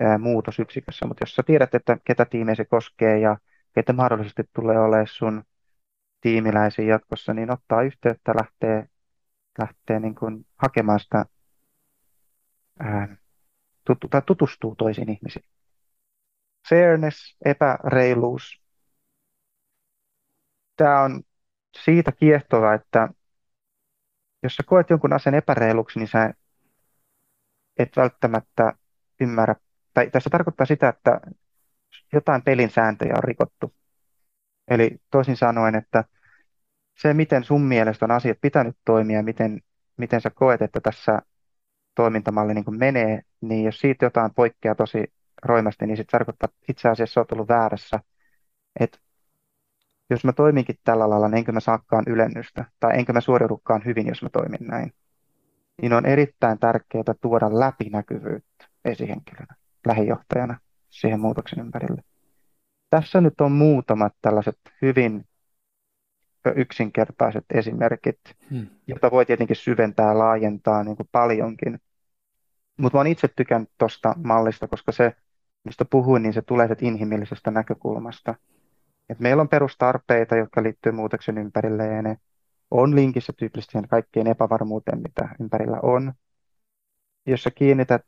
[0.00, 3.36] ää, muutos yksikössä, mutta jos sä tiedät, että ketä tiimejä se koskee ja
[3.74, 5.44] ketä mahdollisesti tulee olemaan sun
[6.20, 8.88] tiimiläisiä jatkossa, niin ottaa yhteyttä, lähtee,
[9.58, 11.24] lähtee niin kuin hakemaan sitä,
[12.78, 13.16] ää,
[13.86, 15.44] tutu, tai tutustuu toisiin ihmisiin.
[16.68, 18.62] Fairness, epäreiluus.
[20.76, 21.22] Tämä on
[21.84, 23.08] siitä kiehtova, että
[24.42, 26.34] jos sä koet jonkun asian epäreiluksi, niin sä
[27.78, 28.72] et välttämättä
[29.20, 29.54] ymmärrä,
[29.94, 31.20] tai tässä tarkoittaa sitä, että
[32.12, 33.74] jotain pelin sääntöjä on rikottu.
[34.68, 36.04] Eli toisin sanoen, että
[36.98, 39.60] se, miten sun mielestä on asiat pitänyt toimia, miten,
[39.96, 41.22] miten sä koet, että tässä
[41.94, 45.12] toimintamalli niin menee, niin jos siitä jotain poikkeaa tosi
[45.44, 48.00] roimasti, niin se tarkoittaa, että itse asiassa olet ollut väärässä.
[48.80, 48.98] Että
[50.10, 54.06] jos mä toiminkin tällä lailla, niin enkö mä saakaan ylennystä, tai enkö mä suoriudukaan hyvin,
[54.06, 54.92] jos mä toimin näin.
[55.82, 59.54] Niin on erittäin tärkeää tuoda läpinäkyvyyttä esihenkilönä,
[59.86, 60.58] lähijohtajana
[60.90, 62.02] siihen muutoksen ympärille.
[62.90, 65.26] Tässä nyt on muutamat tällaiset hyvin
[66.50, 68.20] yksinkertaiset esimerkit,
[68.50, 68.66] hmm.
[68.86, 71.80] joita voi tietenkin syventää, laajentaa niin kuin paljonkin.
[72.76, 75.16] Mutta olen itse tykännyt tuosta mallista, koska se,
[75.64, 78.34] mistä puhuin, niin se tulee inhimillisestä näkökulmasta.
[79.08, 82.18] Et meillä on perustarpeita, jotka liittyy muutoksen ympärille, ja ne
[82.70, 86.12] on linkissä tyypillisesti siihen kaikkeen epävarmuuteen, mitä ympärillä on.
[87.26, 88.06] Jos sä kiinnität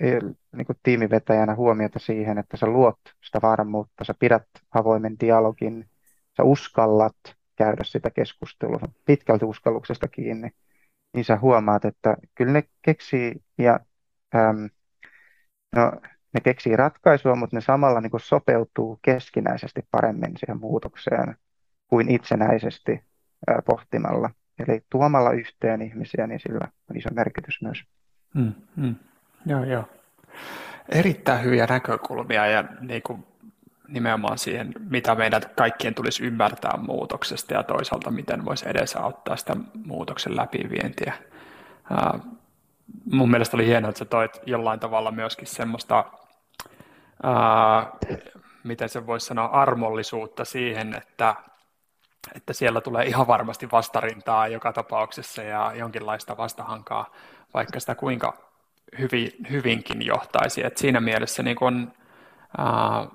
[0.00, 0.18] eh,
[0.56, 5.88] niin kuin tiimivetäjänä huomiota siihen, että sä luot sitä varmuutta, sä pidät avoimen dialogin,
[6.36, 7.16] sä uskallat
[7.56, 10.50] käydä sitä keskustelua, pitkälti uskalluksesta kiinni,
[11.14, 13.80] niin sä huomaat, että kyllä ne keksii ja
[14.34, 14.70] äm,
[15.76, 15.92] no,
[16.34, 21.36] ne keksii ratkaisua, mutta ne samalla niin sopeutuu keskinäisesti paremmin siihen muutokseen
[21.86, 23.04] kuin itsenäisesti
[23.46, 24.30] ää, pohtimalla.
[24.58, 27.82] Eli tuomalla yhteen ihmisiä, niin sillä on iso merkitys myös.
[28.34, 28.94] Mm, mm.
[29.46, 29.84] Joo, joo.
[30.88, 33.26] Erittäin hyviä näkökulmia ja niin kuin
[33.88, 40.36] nimenomaan siihen, mitä meidän kaikkien tulisi ymmärtää muutoksesta ja toisaalta miten voisi edesauttaa sitä muutoksen
[40.36, 41.12] läpivientiä.
[43.04, 46.04] mun mielestä oli hienoa, että sä toit jollain tavalla myöskin semmoista,
[47.22, 47.90] ää,
[48.64, 51.34] miten se voisi sanoa, armollisuutta siihen, että,
[52.34, 57.12] että siellä tulee ihan varmasti vastarintaa joka tapauksessa ja jonkinlaista vastahankaa,
[57.54, 58.50] vaikka sitä kuinka
[58.98, 60.66] hyvin, hyvinkin johtaisi.
[60.66, 61.92] Et siinä mielessä niin kun,
[62.58, 63.06] ää,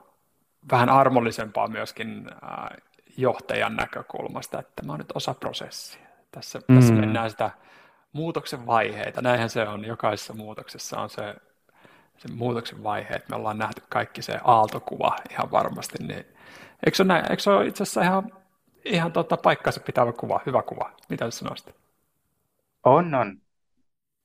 [0.71, 2.75] vähän armollisempaa myöskin ää,
[3.17, 6.07] johtajan näkökulmasta, että tämä on nyt osa prosessia.
[6.31, 6.75] Tässä, mm.
[6.75, 7.51] tässä mennään sitä
[8.13, 9.21] muutoksen vaiheita.
[9.21, 9.85] Näinhän se on.
[9.85, 11.35] Jokaisessa muutoksessa on se,
[12.17, 13.29] se muutoksen vaiheet.
[13.29, 16.03] Me ollaan nähty kaikki se aaltokuva ihan varmasti.
[16.03, 16.25] Niin,
[16.85, 17.31] eikö, se ole näin?
[17.31, 18.31] eikö se ole itse asiassa ihan,
[18.85, 20.91] ihan tota, paikkansa pitävä kuva, hyvä kuva?
[21.09, 21.75] Mitä sanoisit?
[22.83, 23.37] On, on.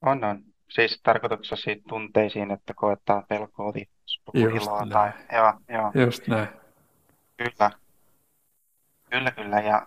[0.03, 0.43] On, on.
[0.70, 3.72] Siis tarkoituksessa siitä tunteisiin, että koettaa pelkoa,
[4.34, 5.12] iloa tai...
[5.32, 6.05] Joo, joo.
[6.07, 6.48] Just näin.
[7.36, 7.70] Kyllä.
[9.11, 9.61] Kyllä, kyllä.
[9.61, 9.86] Ja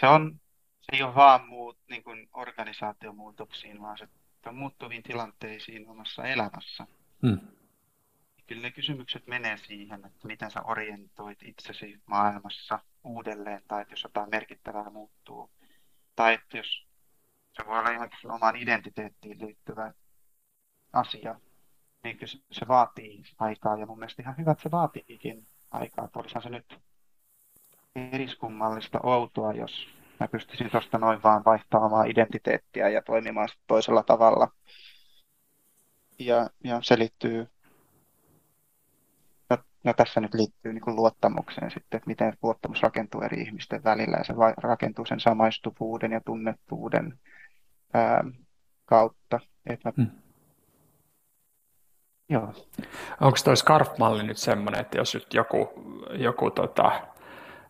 [0.00, 0.40] se on,
[0.80, 4.08] se ei ole vaan muut niin kuin organisaatiomuutoksiin, vaan se
[4.46, 6.86] on muuttuviin tilanteisiin omassa elämässä.
[7.22, 7.40] Hmm.
[8.46, 14.02] Kyllä ne kysymykset menee siihen, että miten sä orientoit itsesi maailmassa uudelleen, tai että jos
[14.02, 15.50] jotain merkittävää muuttuu,
[16.16, 16.86] tai että jos
[17.52, 19.92] se voi olla ihan omaan identiteettiin liittyvä
[20.92, 21.40] asia,
[22.04, 26.08] niin kyllä se vaatii aikaa, ja mun mielestä ihan hyvä, että se vaatiikin aikaa.
[26.14, 26.78] Olisihan se nyt
[27.94, 29.88] eriskummallista outoa, jos
[30.20, 34.48] mä pystyisin tuosta noin vaan vaihtamaan identiteettiä ja toimimaan toisella tavalla.
[36.18, 37.48] Ja, ja se liittyy,
[39.50, 43.84] no, no tässä nyt liittyy niin kuin luottamukseen sitten, että miten luottamus rakentuu eri ihmisten
[43.84, 47.18] välillä ja se rakentuu sen samaistuvuuden ja tunnettuuden
[47.94, 48.24] ää,
[48.84, 49.40] kautta.
[49.66, 50.04] Että mä...
[50.04, 50.25] hmm.
[52.28, 52.52] Joo.
[53.20, 55.72] Onko toi SCARF-malli nyt semmoinen, että jos nyt joku,
[56.12, 56.92] joku tota,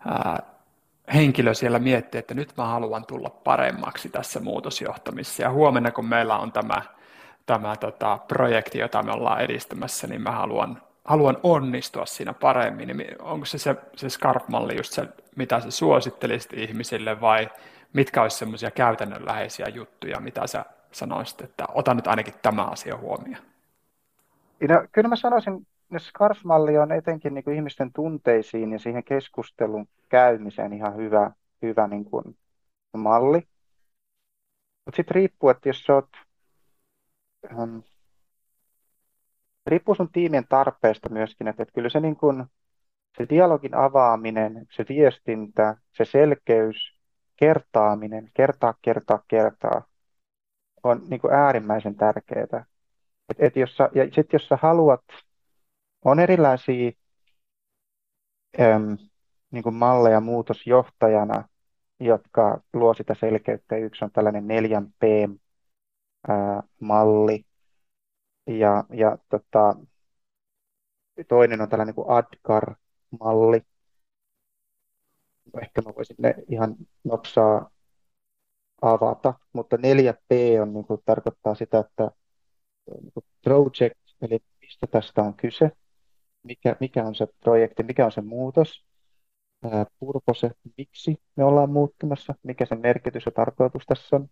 [0.07, 0.43] ää,
[1.15, 6.39] henkilö siellä miettii, että nyt mä haluan tulla paremmaksi tässä muutosjohtamisessa ja huomenna kun meillä
[6.39, 6.83] on tämä,
[7.47, 12.97] tämä tota, projekti, jota me ollaan edistämässä, niin mä haluan, haluan onnistua siinä paremmin.
[12.97, 17.49] Niin onko se se, se SCARF-malli just se, mitä sä suosittelisit ihmisille vai
[17.93, 23.56] mitkä olisi semmoisia käytännönläheisiä juttuja, mitä sä sanoisit, että ota nyt ainakin tämä asia huomioon?
[24.61, 29.89] No, kyllä mä sanoisin, että Scarf-malli on etenkin niin kuin ihmisten tunteisiin ja siihen keskustelun
[30.09, 31.31] käymiseen ihan hyvä,
[31.63, 32.39] hyvä niin kuin
[32.97, 33.49] malli.
[34.85, 36.09] Mutta sitten riippuu, että jos sä oot,
[37.53, 37.79] ähm,
[39.67, 42.45] riippuu sun tiimien tarpeesta myöskin, että, että kyllä se, niin kuin,
[43.19, 46.97] se dialogin avaaminen, se viestintä, se selkeys,
[47.37, 49.83] kertaaminen, kertaa, kertaa, kertaa,
[50.83, 52.65] on niin kuin äärimmäisen tärkeää.
[53.29, 55.05] Et, et jos sä, ja sitten jos sä haluat,
[56.05, 56.93] on erilaisia
[58.61, 58.99] äm,
[59.51, 61.49] niin kuin malleja muutosjohtajana,
[62.01, 63.77] jotka luo sitä selkeyttä.
[63.77, 64.45] Yksi on tällainen
[66.29, 67.45] 4P-malli,
[68.47, 69.77] ja, ja tota,
[71.29, 73.63] toinen on tällainen kuin ADKAR-malli,
[75.63, 77.71] ehkä mä voisin ne ihan nopsaa
[78.83, 82.11] avata, mutta 4P on, niin kuin, tarkoittaa sitä, että
[83.43, 85.71] project, eli mistä tästä on kyse,
[86.43, 88.85] mikä, mikä on se projekti, mikä on se muutos,
[89.99, 94.29] purpose, miksi me ollaan muuttumassa, mikä se merkitys ja tarkoitus tässä on.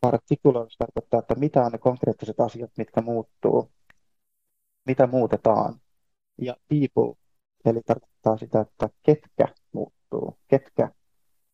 [0.00, 3.70] Particulars tarkoittaa, että mitä on ne konkreettiset asiat, mitkä muuttuu,
[4.86, 5.80] mitä muutetaan.
[6.38, 7.14] Ja people,
[7.64, 10.90] eli tarkoittaa sitä, että ketkä muuttuu, ketkä,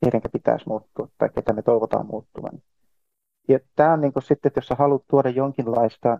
[0.04, 2.62] keiden pitäisi muuttua tai ketä me toivotaan muuttuvan.
[3.48, 6.18] Ja tämä on niin sitten, että jos sä haluat tuoda jonkinlaista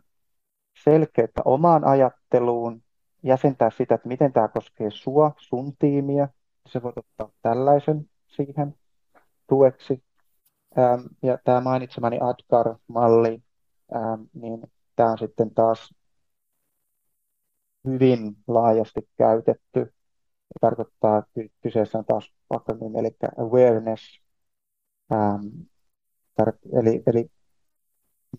[0.84, 2.82] selkeyttä omaan ajatteluun,
[3.22, 6.28] jäsentää sitä, että miten tämä koskee sua, sun tiimiä,
[6.68, 8.74] se voit ottaa tällaisen siihen
[9.48, 10.04] tueksi.
[10.78, 13.42] Ähm, ja tämä mainitsemani ADKAR-malli,
[13.96, 14.62] ähm, niin
[14.96, 15.94] tämä on sitten taas
[17.84, 19.94] hyvin laajasti käytetty
[20.60, 24.20] tarkoittaa, että kyseessä on taas akronymi, eli awareness,
[25.12, 25.46] ähm,
[26.42, 27.30] tar- eli, eli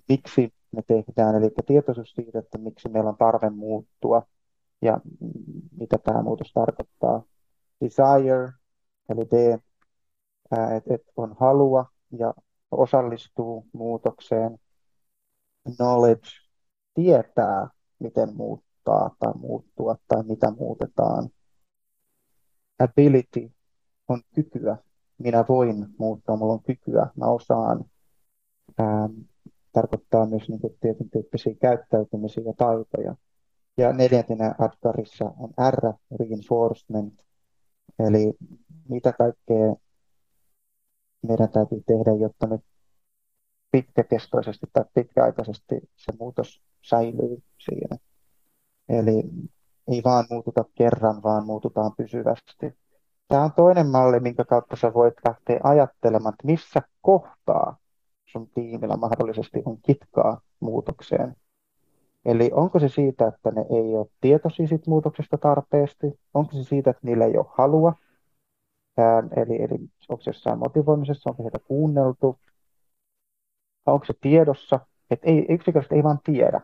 [0.10, 4.22] miksi me tehdään, eli tietoisuus siitä, että miksi meillä on tarve muuttua
[4.82, 5.02] ja
[5.78, 7.24] mitä tämä muutos tarkoittaa.
[7.82, 8.52] Desire,
[9.10, 9.60] eli D,
[10.78, 12.34] että et on halua ja
[12.72, 14.60] osallistuu muutokseen.
[15.76, 16.30] Knowledge,
[16.94, 17.70] tietää,
[18.00, 21.30] miten muuttaa tai muuttua tai mitä muutetaan
[22.80, 23.52] ability
[24.08, 24.78] on kykyä.
[25.18, 27.86] Minä voin muuttaa, mulla on kykyä, mä osaan.
[28.80, 29.12] Ähm,
[29.72, 33.16] tarkoittaa myös niin kuin tietyn tyyppisiä käyttäytymisiä ja taitoja.
[33.78, 37.22] Ja neljäntenä Adkarissa on R, reinforcement,
[38.00, 38.34] eli
[38.90, 39.76] mitä kaikkea
[41.28, 42.62] meidän täytyy tehdä, jotta nyt
[43.72, 47.98] pitkäkestoisesti tai pitkäaikaisesti se muutos säilyy siinä.
[48.90, 49.24] Eli
[49.88, 52.85] ei vaan muututa kerran, vaan muututaan pysyvästi.
[53.28, 57.78] Tämä on toinen malli, minkä kautta sä voit lähteä ajattelemaan, että missä kohtaa
[58.26, 61.36] sun tiimillä mahdollisesti on kitkaa muutokseen.
[62.26, 66.20] Eli onko se siitä, että ne ei ole tietoisia siitä muutoksesta tarpeesti?
[66.34, 67.94] Onko se siitä, että niillä ei ole halua?
[69.36, 72.40] Eli, eli onko se jossain motivoimisessa, onko sitä kuunneltu?
[73.86, 74.80] Onko se tiedossa?
[75.12, 76.62] Että ei, yksinkertaisesti ei vaan tiedä,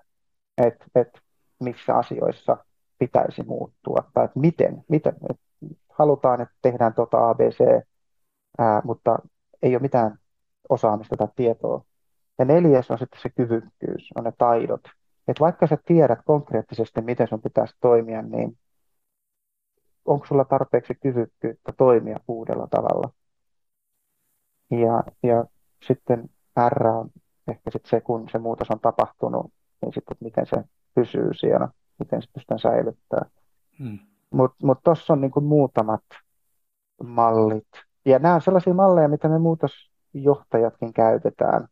[0.57, 1.19] että, että
[1.63, 2.57] missä asioissa
[2.99, 5.50] pitäisi muuttua, tai että miten, miten että
[5.93, 7.83] halutaan, että tehdään tuota ABC,
[8.57, 9.19] ää, mutta
[9.61, 10.19] ei ole mitään
[10.69, 11.85] osaamista tai tietoa.
[12.39, 14.81] Ja neljäs on sitten se kyvykkyys, on ne taidot.
[15.27, 18.57] Että vaikka sä tiedät konkreettisesti, miten sun pitäisi toimia, niin
[20.05, 23.09] onko sulla tarpeeksi kyvykkyyttä toimia uudella tavalla.
[24.71, 25.45] Ja, ja
[25.87, 26.29] sitten
[26.69, 27.09] R on
[27.47, 30.63] ehkä sitten se, kun se muutos on tapahtunut, niin sitten miten se
[30.95, 31.67] pysyy siellä,
[31.99, 33.31] miten se pystytään säilyttämään.
[33.79, 33.99] Hmm.
[34.33, 36.03] Mutta mut tuossa on niinku muutamat
[37.03, 37.67] mallit.
[38.05, 41.67] Ja nämä on sellaisia malleja, mitä me muutosjohtajatkin käytetään.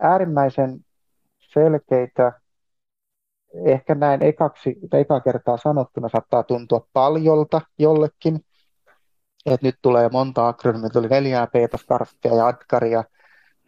[0.00, 0.84] Äärimmäisen
[1.38, 2.40] selkeitä,
[3.64, 8.40] ehkä näin ekaksi, ekaa kertaa sanottuna saattaa tuntua paljolta jollekin,
[9.46, 13.04] että nyt tulee monta akronymia, tuli neljää p Scarfia ja Adkaria,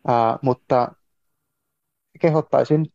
[0.09, 0.93] ää, mutta
[2.21, 2.87] kehottaisin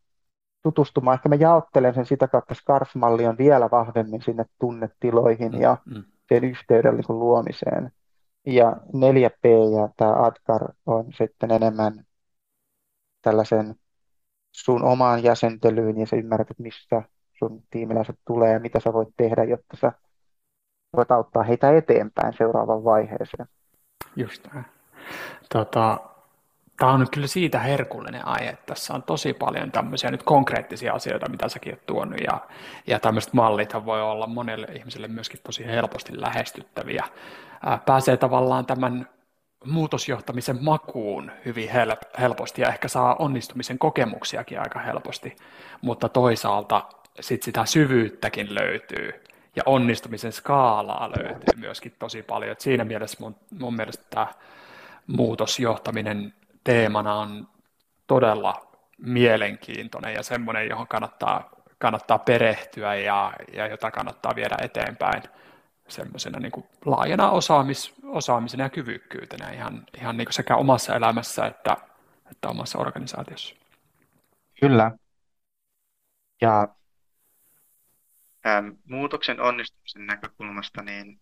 [0.63, 1.15] tutustumaan.
[1.15, 6.03] Ehkä mä jaottelen sen sitä kautta, Scarf-malli on vielä vahvemmin sinne tunnetiloihin ja mm.
[6.29, 7.91] sen yhteyden niin luomiseen.
[8.45, 12.05] Ja 4P ja tämä Adkar on sitten enemmän
[13.21, 13.75] tällaisen
[14.51, 17.03] sun omaan jäsentelyyn ja sä ymmärrät, että mistä
[17.39, 19.91] sun tiimiläiset tulee ja mitä sä voit tehdä, jotta sä
[20.95, 23.47] voit auttaa heitä eteenpäin seuraavaan vaiheeseen.
[24.15, 24.65] Just näin.
[25.53, 25.97] Tota,
[26.81, 30.93] Tämä on nyt kyllä siitä herkullinen aihe, että tässä on tosi paljon tämmöisiä nyt konkreettisia
[30.93, 32.41] asioita, mitä säkin olet tuonut, ja,
[32.87, 37.05] ja tämmöiset mallithan voi olla monelle ihmiselle myöskin tosi helposti lähestyttäviä.
[37.65, 39.09] Ää, pääsee tavallaan tämän
[39.65, 45.35] muutosjohtamisen makuun hyvin help- helposti ja ehkä saa onnistumisen kokemuksiakin aika helposti,
[45.81, 46.83] mutta toisaalta
[47.19, 49.23] sit sitä syvyyttäkin löytyy
[49.55, 52.51] ja onnistumisen skaalaa löytyy myöskin tosi paljon.
[52.51, 54.27] Et siinä mielessä mun, mun mielestä tämä
[55.07, 56.33] muutosjohtaminen
[56.63, 57.47] teemana on
[58.07, 65.23] todella mielenkiintoinen ja semmoinen, johon kannattaa, kannattaa perehtyä ja, ja jota kannattaa viedä eteenpäin
[65.87, 71.45] semmoisena niin kuin laajana osaamis, osaamisena ja kyvykkyytenä ihan, ihan niin kuin sekä omassa elämässä
[71.45, 71.77] että,
[72.31, 73.55] että omassa organisaatiossa.
[74.59, 74.91] Kyllä.
[76.41, 76.67] Ja
[78.45, 81.21] ähm, muutoksen onnistumisen näkökulmasta niin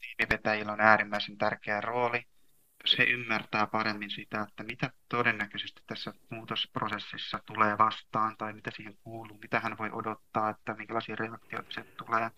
[0.00, 2.22] tiimivetäjillä on äärimmäisen tärkeä rooli–
[2.84, 9.38] se ymmärtää paremmin sitä, että mitä todennäköisesti tässä muutosprosessissa tulee vastaan tai mitä siihen kuuluu,
[9.38, 12.30] mitä hän voi odottaa, että minkälaisia reaktioita se tulee,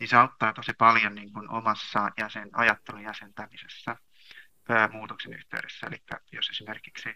[0.00, 3.96] niin se auttaa tosi paljon niin kuin omassa jäsen, ajattelun jäsentämisessä
[4.68, 5.86] ää, muutoksen yhteydessä.
[5.86, 6.02] Eli
[6.32, 7.14] jos esimerkiksi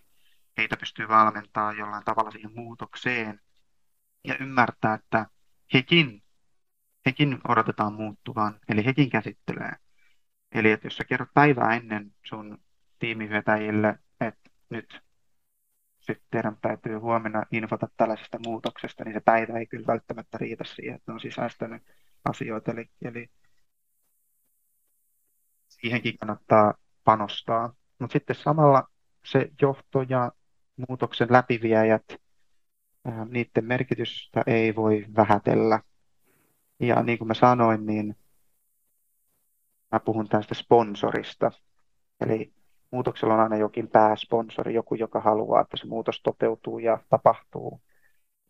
[0.58, 3.40] heitä pystyy valmentaa jollain tavalla siihen muutokseen
[4.24, 5.26] ja ymmärtää, että
[5.74, 6.22] hekin,
[7.06, 9.72] hekin odotetaan muuttuvan, eli hekin käsittelee
[10.54, 12.58] Eli että jos sä kerrot päivää ennen sun
[12.98, 15.02] tiimivetäjille, että nyt
[16.00, 20.94] sitten teidän täytyy huomenna infota tällaisesta muutoksesta, niin se päivä ei kyllä välttämättä riitä siihen,
[20.94, 21.82] että on sisäistänyt
[22.24, 22.72] asioita.
[22.72, 23.30] Eli, eli
[25.68, 26.74] siihenkin kannattaa
[27.04, 27.74] panostaa.
[27.98, 28.88] Mutta sitten samalla
[29.24, 30.32] se johto ja
[30.88, 32.04] muutoksen läpiviejät,
[33.30, 35.80] niiden merkitystä ei voi vähätellä.
[36.80, 38.16] Ja niin kuin mä sanoin, niin
[39.92, 41.50] mä puhun tästä sponsorista.
[42.20, 42.52] Eli
[42.90, 47.80] muutoksella on aina jokin pääsponsori, joku, joka haluaa, että se muutos toteutuu ja tapahtuu,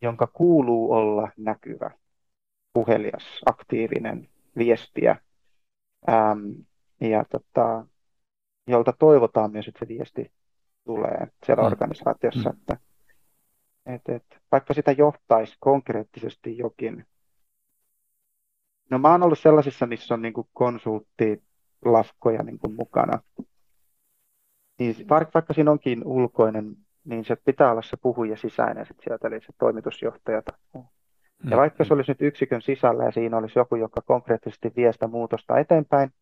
[0.03, 1.91] jonka kuuluu olla näkyvä,
[2.73, 5.17] puhelias, aktiivinen, viestiä,
[6.09, 6.55] äm,
[7.01, 7.87] ja tota,
[8.67, 10.33] jolta toivotaan myös, että se viesti
[10.85, 11.67] tulee siellä mm.
[11.67, 12.57] organisaatiossa, mm.
[12.59, 12.77] että
[13.87, 17.07] et, et, vaikka sitä johtaisi konkreettisesti jokin
[18.93, 23.19] No mä oon ollut sellaisissa, missä on niin konsulttilafkoja niin kuin mukana.
[24.79, 29.29] Niin vaikka, vaikka siinä onkin ulkoinen, niin se pitää olla se puhuja sisäinen sit sieltä,
[29.29, 30.43] eli se toimitusjohtaja.
[31.51, 35.07] Ja vaikka se olisi nyt yksikön sisällä ja siinä olisi joku, joka konkreettisesti vie sitä
[35.07, 36.13] muutosta eteenpäin,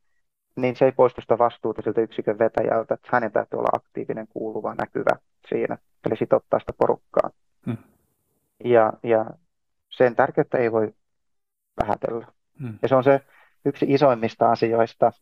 [0.56, 4.74] niin se ei poistu sitä vastuuta siltä yksikön vetäjältä, että hänen täytyy olla aktiivinen, kuuluva,
[4.74, 5.16] näkyvä
[5.48, 7.30] siinä, eli sitouttaa sitä porukkaa.
[7.66, 7.76] Hmm.
[8.64, 9.26] Ja, ja
[9.90, 10.94] sen tärkeyttä ei voi
[11.82, 12.39] vähätellä.
[12.60, 12.78] Hmm.
[12.82, 13.20] Ja se on se
[13.64, 15.12] yksi isoimmista asioista.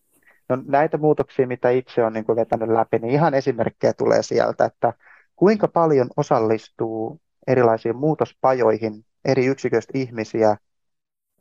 [0.48, 4.64] No, näitä muutoksia, mitä itse olen niin kuin vetänyt läpi, niin ihan esimerkkejä tulee sieltä,
[4.64, 4.92] että
[5.36, 10.56] kuinka paljon osallistuu erilaisiin muutospajoihin eri yksiköistä ihmisiä,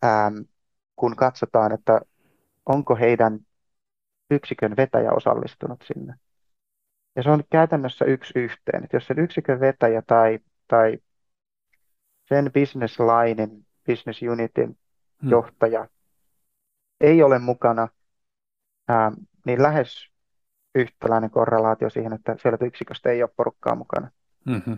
[0.05, 0.35] ähm,
[0.95, 2.01] kun katsotaan, että
[2.65, 3.39] onko heidän
[4.31, 6.13] yksikön vetäjä osallistunut sinne.
[7.15, 8.83] Ja se on käytännössä yksi yhteen.
[8.83, 10.97] Että jos sen yksikön vetäjä tai, tai
[12.29, 14.77] sen business linein, business unitin
[15.21, 15.29] hmm.
[15.29, 15.87] johtaja
[17.01, 17.87] ei ole mukana,
[18.87, 19.11] ää,
[19.45, 20.09] niin lähes
[20.75, 24.11] yhtäläinen korrelaatio siihen, että sieltä yksiköstä ei ole porukkaa mukana.
[24.45, 24.77] Mm-hmm.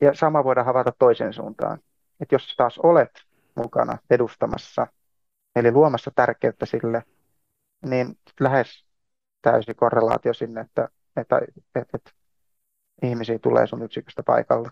[0.00, 1.78] Ja sama voidaan havaita toisen suuntaan.
[2.20, 4.86] Että jos taas olet mukana edustamassa,
[5.56, 7.02] eli luomassa tärkeyttä sille,
[7.86, 8.84] niin lähes
[9.42, 11.40] täysi korrelaatio sinne, että, että,
[11.76, 12.10] että, että
[13.02, 14.70] ihmisiä tulee sun yksiköstä paikalle.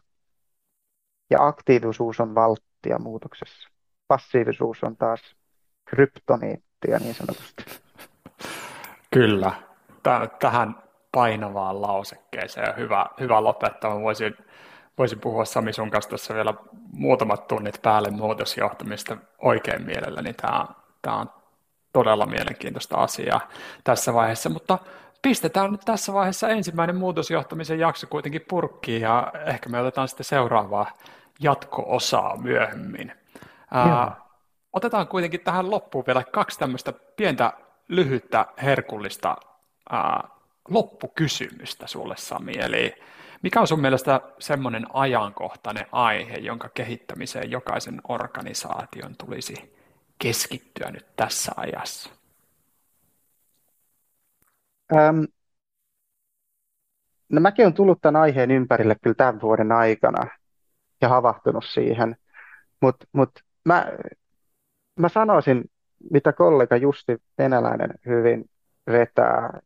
[1.31, 3.74] Ja aktiivisuus on valttia muutoksessa.
[4.09, 5.37] Passiivisuus on taas
[5.85, 7.65] kryptoniittia niin sanotusti.
[9.11, 9.53] Kyllä.
[10.39, 10.83] Tähän
[11.13, 14.01] painavaan lausekkeeseen hyvä, hyvä lopettaa.
[14.01, 14.37] Voisin,
[14.99, 16.55] voisin puhua Sami sun kanssa tässä vielä
[16.93, 20.33] muutamat tunnit päälle muutosjohtamista oikein mielelläni.
[20.33, 20.67] Tämä,
[21.03, 21.31] tämä on
[21.93, 23.49] todella mielenkiintoista asiaa
[23.85, 24.79] tässä vaiheessa, mutta
[25.23, 30.91] pistetään nyt tässä vaiheessa ensimmäinen muutosjohtamisen jakso kuitenkin purkkiin ja ehkä me otetaan sitten seuraavaa
[31.41, 33.13] jatko-osaa myöhemmin.
[33.75, 34.17] Ää,
[34.73, 37.53] otetaan kuitenkin tähän loppuun vielä kaksi tämmöistä pientä
[37.89, 39.37] lyhyttä herkullista
[39.91, 40.29] ää,
[40.69, 42.95] loppukysymystä sulle Sami, eli
[43.43, 49.77] mikä on sun mielestä semmoinen ajankohtainen aihe, jonka kehittämiseen jokaisen organisaation tulisi
[50.19, 52.11] keskittyä nyt tässä ajassa?
[54.97, 55.25] Ähm,
[57.29, 60.27] no mäkin olen tullut tämän aiheen ympärille kyllä tämän vuoden aikana
[61.01, 62.17] ja havahtunut siihen,
[62.81, 63.31] mutta mut
[63.65, 63.93] mä,
[64.99, 65.65] mä sanoisin,
[66.11, 68.51] mitä kollega Justi Venäläinen hyvin
[68.87, 69.61] vetää,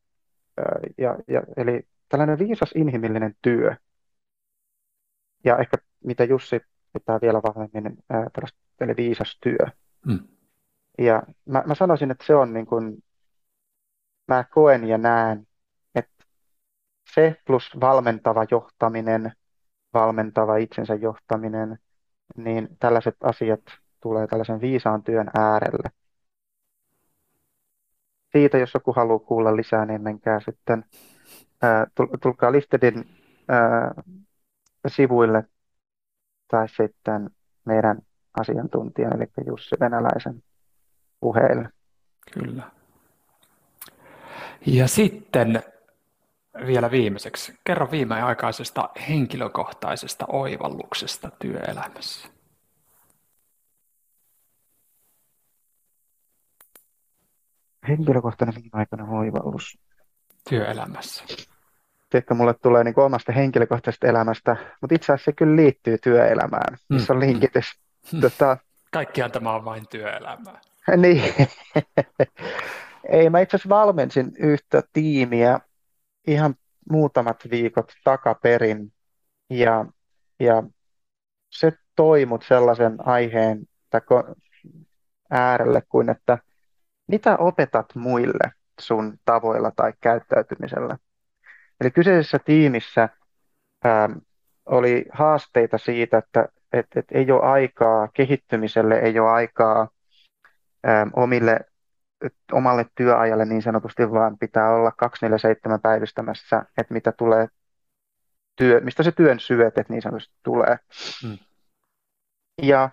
[0.99, 3.77] ja, ja, eli tällainen viisas inhimillinen työ,
[5.45, 6.61] ja ehkä mitä Jussi
[6.93, 7.99] pitää vielä vahvemmin,
[8.81, 9.67] eli viisas työ.
[10.07, 10.29] Mm.
[10.99, 13.05] Ja mä, mä sanoisin, että se on niin kuin,
[14.29, 15.47] mä koen ja näen,
[15.95, 16.25] että
[17.15, 19.33] se plus valmentava johtaminen,
[19.95, 21.79] valmentava itsensä johtaminen,
[22.37, 23.61] niin tällaiset asiat
[24.01, 25.91] tulee tällaisen viisaan työn äärelle.
[28.33, 30.85] Siitä, jos joku haluaa kuulla lisää, niin menkää sitten,
[31.63, 31.87] ää,
[32.23, 33.09] tulkaa Liftedin
[33.49, 33.95] ää,
[34.87, 35.45] sivuille
[36.49, 37.31] tai sitten
[37.65, 37.99] meidän
[38.41, 40.43] asiantuntijan, eli Jussi Venäläisen
[41.21, 41.69] puheille.
[42.33, 42.63] Kyllä.
[44.67, 45.63] Ja sitten
[46.67, 52.38] vielä viimeiseksi, kerro viimeaikaisesta henkilökohtaisesta oivalluksesta työelämässä.
[57.89, 59.79] Henkilökohtainen viimeaikainen oivallus.
[60.49, 61.25] Työelämässä.
[62.11, 67.13] Tiedätkö, mulle tulee niin omasta henkilökohtaisesta elämästä, mutta itse asiassa se kyllä liittyy työelämään, missä
[67.13, 67.21] on mm.
[67.21, 67.67] linkitys.
[68.13, 68.21] Mm.
[68.21, 68.57] Tota...
[68.93, 70.61] Kaikkiaan tämä on vain työelämää.
[70.97, 71.35] Niin.
[73.09, 75.61] Ei, mä itse asiassa valmensin yhtä tiimiä
[76.27, 76.55] ihan
[76.91, 78.93] muutamat viikot takaperin
[79.51, 79.87] ja,
[80.41, 80.63] ja
[81.51, 83.67] se toi mut sellaisen aiheen
[85.31, 86.39] äärelle kuin, että
[87.09, 90.99] mitä opetat muille sun tavoilla tai käyttäytymisellä.
[91.81, 93.09] Eli kyseisessä tiimissä
[93.85, 94.09] ää,
[94.67, 99.89] oli haasteita siitä, että et, et ei ole aikaa kehittymiselle, ei ole aikaa
[100.85, 101.61] ää, omille,
[102.53, 107.49] omalle työajalle niin sanotusti, vaan pitää olla 247 päivystämässä, että mitä tulee
[108.57, 110.79] työ, mistä se työn syötet niin sanotusti tulee.
[111.23, 111.39] Hmm.
[112.63, 112.91] Ja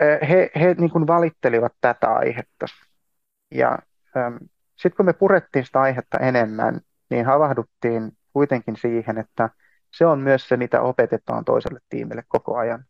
[0.00, 2.66] he, he niin kuin valittelivat tätä aihetta.
[3.50, 3.78] Ja
[4.76, 6.80] sitten kun me purettiin sitä aihetta enemmän,
[7.10, 9.50] niin havahduttiin kuitenkin siihen, että
[9.90, 12.84] se on myös se, mitä opetetaan toiselle tiimille koko ajan.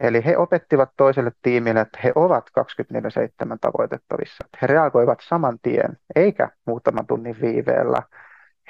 [0.00, 4.44] Eli he opettivat toiselle tiimille, että he ovat 24-7 tavoitettavissa.
[4.62, 8.02] He reagoivat saman tien, eikä muutaman tunnin viiveellä.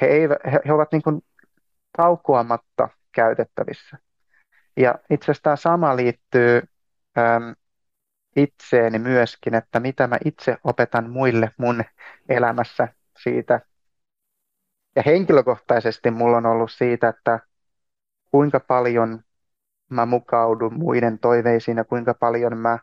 [0.01, 1.23] He, eivät, he, he ovat niin kuin
[1.97, 3.99] taukoamatta käytettävissä.
[4.77, 6.63] Ja itse asiassa tämä sama liittyy
[8.37, 11.85] itseeni myöskin, että mitä mä itse opetan muille mun
[12.29, 12.89] elämässä
[13.23, 13.61] siitä.
[14.97, 17.41] Ja henkilökohtaisesti mulla on ollut siitä, että
[18.31, 19.25] kuinka paljon
[19.91, 22.79] mä mukaudun muiden toiveisiin ja kuinka paljon mä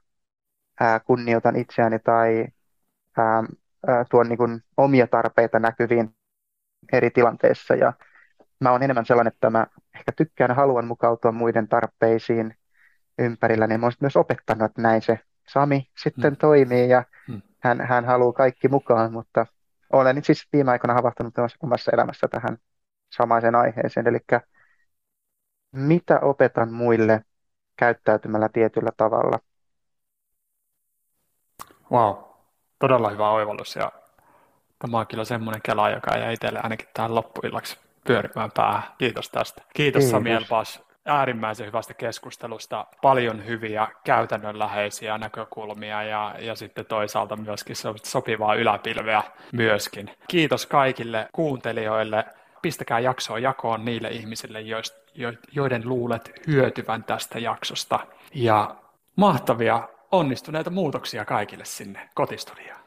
[0.80, 2.48] ää, kunnioitan itseäni tai
[3.18, 3.44] ää,
[3.88, 6.16] ää, tuon niin kuin omia tarpeita näkyviin
[6.94, 7.76] eri tilanteissa.
[7.76, 7.94] Ja
[8.60, 12.56] mä oon enemmän sellainen, että mä ehkä tykkään ja haluan mukautua muiden tarpeisiin
[13.18, 16.38] ympärillä, niin mä myös opettanut, että näin se Sami sitten hmm.
[16.38, 17.42] toimii ja hmm.
[17.60, 19.46] hän, hän haluaa kaikki mukaan, mutta
[19.94, 21.34] olen nyt siis viime aikoina havahtunut
[21.64, 22.58] omassa elämässä tähän
[23.16, 24.20] samaiseen aiheeseen, eli
[25.72, 27.22] mitä opetan muille
[27.78, 29.40] käyttäytymällä tietyllä tavalla.
[31.92, 32.16] Wow,
[32.80, 33.92] todella hyvä oivallus ja
[34.80, 38.84] tämä on kyllä semmoinen kela, joka jäi itselle ainakin tähän loppuillaksi pyörimään päähän.
[38.98, 39.62] Kiitos tästä.
[39.74, 40.12] Kiitos, Kiitos.
[40.12, 42.86] Sami Elpas äärimmäisen hyvästä keskustelusta.
[43.02, 50.10] Paljon hyviä käytännönläheisiä näkökulmia ja, ja sitten toisaalta myöskin sopivaa yläpilveä myöskin.
[50.28, 52.26] Kiitos kaikille kuuntelijoille.
[52.62, 54.60] Pistäkää jaksoa jakoon niille ihmisille,
[55.52, 58.00] joiden luulet hyötyvän tästä jaksosta.
[58.34, 58.76] Ja
[59.16, 62.87] mahtavia onnistuneita muutoksia kaikille sinne kotistudioon.